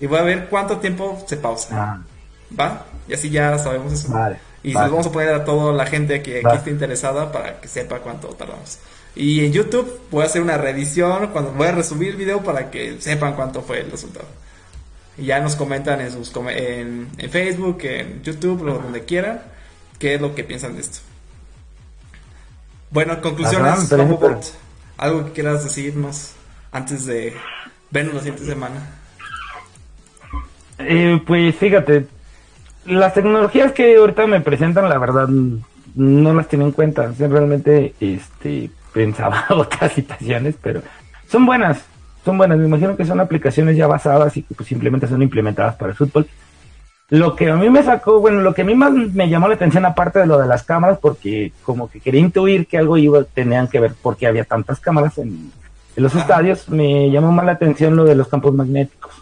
[0.00, 1.68] Y voy a ver cuánto tiempo se pausa.
[1.72, 2.02] Ah,
[2.58, 2.86] ¿Va?
[3.08, 4.12] Y así ya sabemos eso.
[4.12, 4.90] Vale, Y vale.
[4.90, 8.28] vamos a poner a toda la gente que aquí esté interesada para que sepa cuánto
[8.28, 8.78] tardamos.
[9.16, 12.70] Y en YouTube voy a hacer una reedición, cuando voy a resubir el video para
[12.70, 14.26] que sepan cuánto fue el resultado.
[15.16, 19.42] Y ya nos comentan en sus en, en Facebook, en YouTube, lo- donde quieran,
[20.00, 20.98] qué es lo que piensan de esto.
[22.94, 24.38] Bueno, conclusiones, me parece Papo Bot.
[24.40, 24.52] per-
[24.96, 26.32] algo que quieras decirnos
[26.70, 27.34] antes de
[27.90, 28.76] vernos la siguiente semana.
[30.78, 32.06] Eh, pues fíjate,
[32.86, 37.12] las tecnologías que ahorita me presentan, la verdad, no las tienen en cuenta.
[37.18, 40.80] Realmente este, pensaba otras situaciones, pero
[41.28, 41.82] son buenas,
[42.24, 42.58] son buenas.
[42.58, 45.96] Me imagino que son aplicaciones ya basadas y que pues, simplemente son implementadas para el
[45.96, 46.28] fútbol.
[47.14, 49.54] Lo que a mí me sacó, bueno, lo que a mí más me llamó la
[49.54, 53.22] atención, aparte de lo de las cámaras, porque como que quería intuir que algo iba,
[53.22, 55.52] tenían que ver porque había tantas cámaras en,
[55.94, 59.12] en los estadios, me llamó más la atención lo de los campos magnéticos.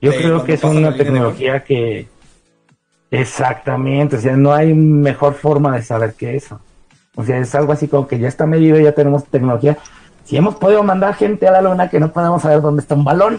[0.00, 2.08] Yo creo que es una tecnología que
[3.10, 6.62] exactamente, o sea, no hay mejor forma de saber que eso.
[7.14, 9.76] O sea, es algo así como que ya está medido, ya tenemos tecnología.
[10.24, 13.04] Si hemos podido mandar gente a la luna que no podemos saber dónde está un
[13.04, 13.38] balón.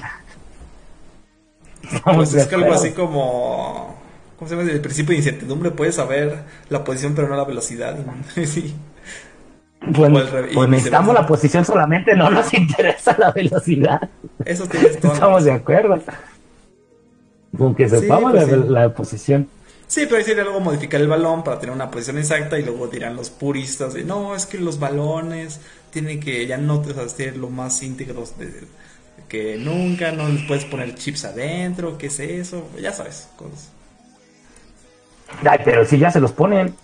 [2.15, 3.99] Pues de es que algo así como.
[4.37, 4.71] ¿Cómo se llama?
[4.71, 5.71] El principio de incertidumbre.
[5.71, 7.97] Puedes saber la posición, pero no la velocidad.
[8.45, 8.75] sí.
[9.95, 10.11] Pues,
[10.53, 14.09] pues necesitamos la posición solamente, no nos interesa la velocidad.
[14.45, 15.13] Eso tienes todo.
[15.13, 15.99] Estamos de acuerdo.
[17.57, 18.63] Con que Sí, sepamos pues la, sí.
[18.69, 19.47] la posición.
[19.87, 22.57] Sí, pero ahí sería luego modificar el balón para tener una posición exacta.
[22.57, 25.59] Y luego dirán los puristas de no, es que los balones
[25.91, 28.51] tienen que ya no o sea, ser lo más íntegros de,
[29.31, 30.11] que nunca.
[30.11, 31.97] No les puedes poner chips adentro.
[31.97, 32.67] ¿Qué es eso?
[32.79, 33.69] Ya sabes, cosas.
[35.49, 36.75] Ay, pero si ya se los ponen.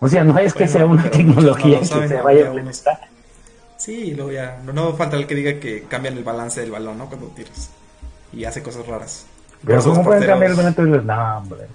[0.00, 2.44] O sea, no es que sea una tecnología no lo que saben, se ya vaya
[2.44, 3.00] a implementar.
[3.76, 4.60] Sí, luego ya.
[4.64, 7.08] No, no falta el que diga que cambian el balance del balón, ¿no?
[7.08, 7.70] Cuando tiras.
[8.32, 9.26] Y hace cosas raras.
[9.64, 10.82] Pero Por ¿cómo pueden cambiar el balance?
[10.82, 11.66] No, hombre.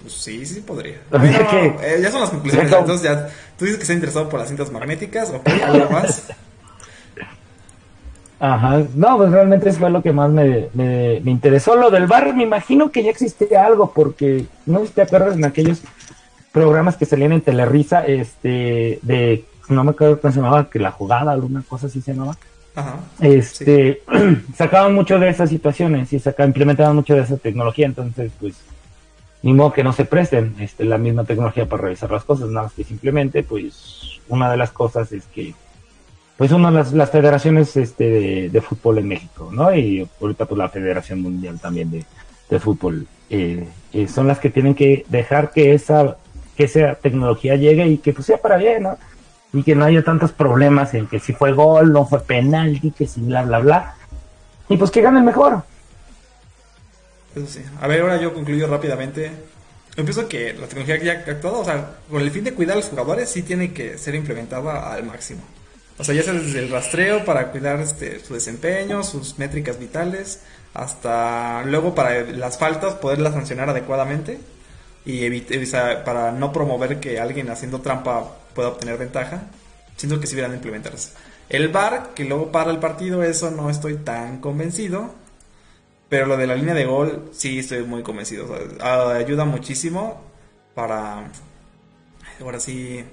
[0.00, 0.96] Pues sí, sí podría.
[1.12, 2.72] Eh, ya son las conclusiones.
[2.72, 3.28] Entonces ya,
[3.58, 6.28] tú dices que estás interesado por las cintas magnéticas, ok, algo más.
[8.42, 11.76] Ajá, no, pues realmente eso fue lo que más me, me, interesó.
[11.76, 15.80] Lo del bar, me imagino que ya existía algo, porque no te acuerdas en aquellos
[16.50, 20.90] programas que salían en Telerisa, este, de, no me acuerdo cómo se llamaba, que la
[20.90, 22.36] jugada, alguna cosa así se llamaba.
[22.74, 24.02] Ajá, este,
[24.56, 28.56] sacaban mucho de esas situaciones y sacaban, implementaban mucho de esa tecnología, entonces, pues,
[29.42, 32.64] ni modo que no se presten este, la misma tecnología para revisar las cosas, nada
[32.64, 35.54] más que simplemente, pues, una de las cosas es que
[36.42, 39.72] pues una de las, federaciones este, de, fútbol en México, ¿no?
[39.72, 42.04] Y ahorita pues la Federación Mundial también
[42.50, 46.16] de, fútbol, eh, eh, son las que tienen que dejar que esa,
[46.56, 48.98] que esa tecnología llegue y que pues sea para bien, ¿no?
[49.52, 53.06] Y que no haya tantos problemas en que si fue gol, no fue penalti, que
[53.06, 53.94] si bla, bla, bla.
[54.68, 55.62] Y pues que gane el mejor.
[57.36, 57.62] Eso sí.
[57.80, 59.30] A ver, ahora yo concluyo rápidamente.
[59.96, 62.52] Yo pienso que la tecnología que ya ha actuado, o sea, con el fin de
[62.52, 65.42] cuidar a los jugadores, sí tiene que ser implementada al máximo.
[66.02, 70.40] O sea, ya sea desde el rastreo para cuidar este, su desempeño, sus métricas vitales,
[70.74, 74.40] hasta luego para las faltas poderlas sancionar adecuadamente
[75.04, 79.44] y evitar, para no promover que alguien haciendo trampa pueda obtener ventaja.
[79.96, 81.10] Siento que si hubieran implementarse.
[81.48, 85.14] El VAR, que luego para el partido, eso no estoy tan convencido.
[86.08, 88.52] Pero lo de la línea de gol, sí estoy muy convencido.
[88.80, 90.20] ayuda muchísimo
[90.74, 91.30] para.
[92.40, 93.04] Ahora sí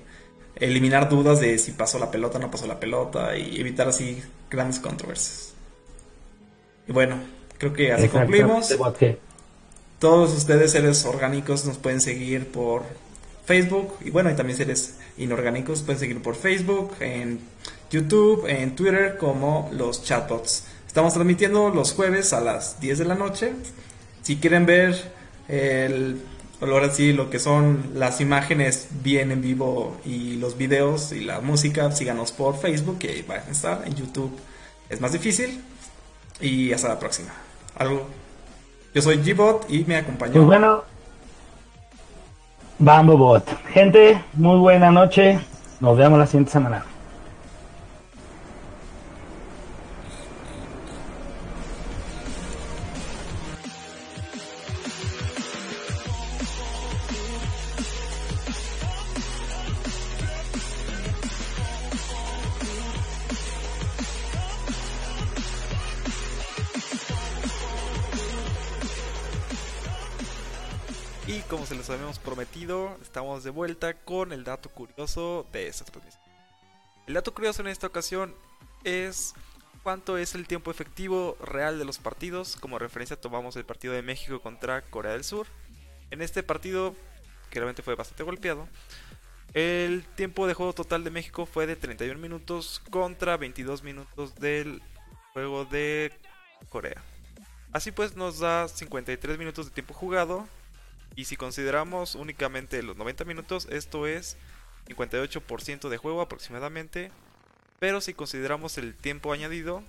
[0.60, 4.22] eliminar dudas de si pasó la pelota o no pasó la pelota y evitar así
[4.50, 5.54] grandes controversias.
[6.88, 7.20] Y bueno,
[7.58, 8.76] creo que así concluimos.
[10.00, 12.84] Todos ustedes, seres orgánicos, nos pueden seguir por
[13.46, 17.40] Facebook y bueno, y también seres inorgánicos pueden seguir por Facebook, en
[17.92, 20.66] YouTube, en Twitter como los chatbots.
[20.88, 23.54] Estamos transmitiendo los jueves a las 10 de la noche.
[24.22, 24.96] Si quieren ver
[25.48, 26.22] el
[26.62, 31.40] ahora sí lo que son las imágenes bien en vivo y los videos y la
[31.40, 33.84] música, síganos por Facebook y ahí van a estar.
[33.86, 34.38] En YouTube
[34.90, 35.64] es más difícil.
[36.42, 37.30] Y hasta la próxima.
[37.78, 38.08] Algo.
[38.94, 40.34] Yo soy Gbot y me acompañó.
[40.34, 40.84] Pues bueno.
[42.80, 43.46] Bambobot.
[43.74, 45.40] Gente, muy buena noche.
[45.82, 46.86] Nos vemos la siguiente semana.
[71.60, 76.24] Habíamos prometido, estamos de vuelta con el dato curioso de esta transmisión.
[77.06, 78.34] El dato curioso en esta ocasión
[78.86, 79.34] es
[79.84, 82.56] cuánto es el tiempo efectivo real de los partidos.
[82.56, 85.48] Como referencia tomamos el partido de México contra Corea del Sur.
[86.12, 86.96] En este partido,
[87.50, 88.68] que realmente fue bastante golpeado,
[89.54, 94.82] el tiempo de juego total de México fue de 31 minutos contra 22 minutos del
[95.34, 96.14] juego de
[96.70, 97.04] Corea.
[97.74, 100.48] Así pues nos da 53 minutos de tiempo jugado
[101.16, 104.38] y si consideramos únicamente los 90 minutos, esto es
[104.88, 107.12] 58% de juego aproximadamente.
[107.80, 109.84] Pero si consideramos el tiempo añadido,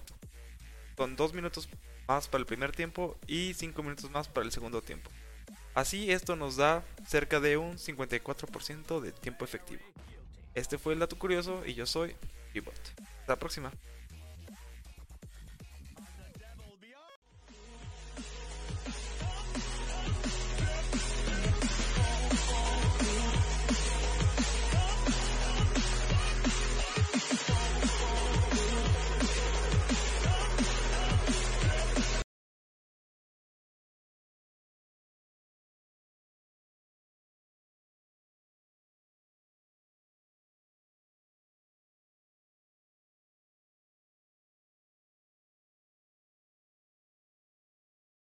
[0.97, 1.69] son 2 minutos
[2.07, 5.11] más para el primer tiempo y 5 minutos más para el segundo tiempo.
[5.75, 9.83] Así esto nos da cerca de un 54% de tiempo efectivo.
[10.55, 12.17] Este fue el dato curioso y yo soy
[12.53, 12.75] Pivot.
[12.75, 13.73] Hasta la próxima.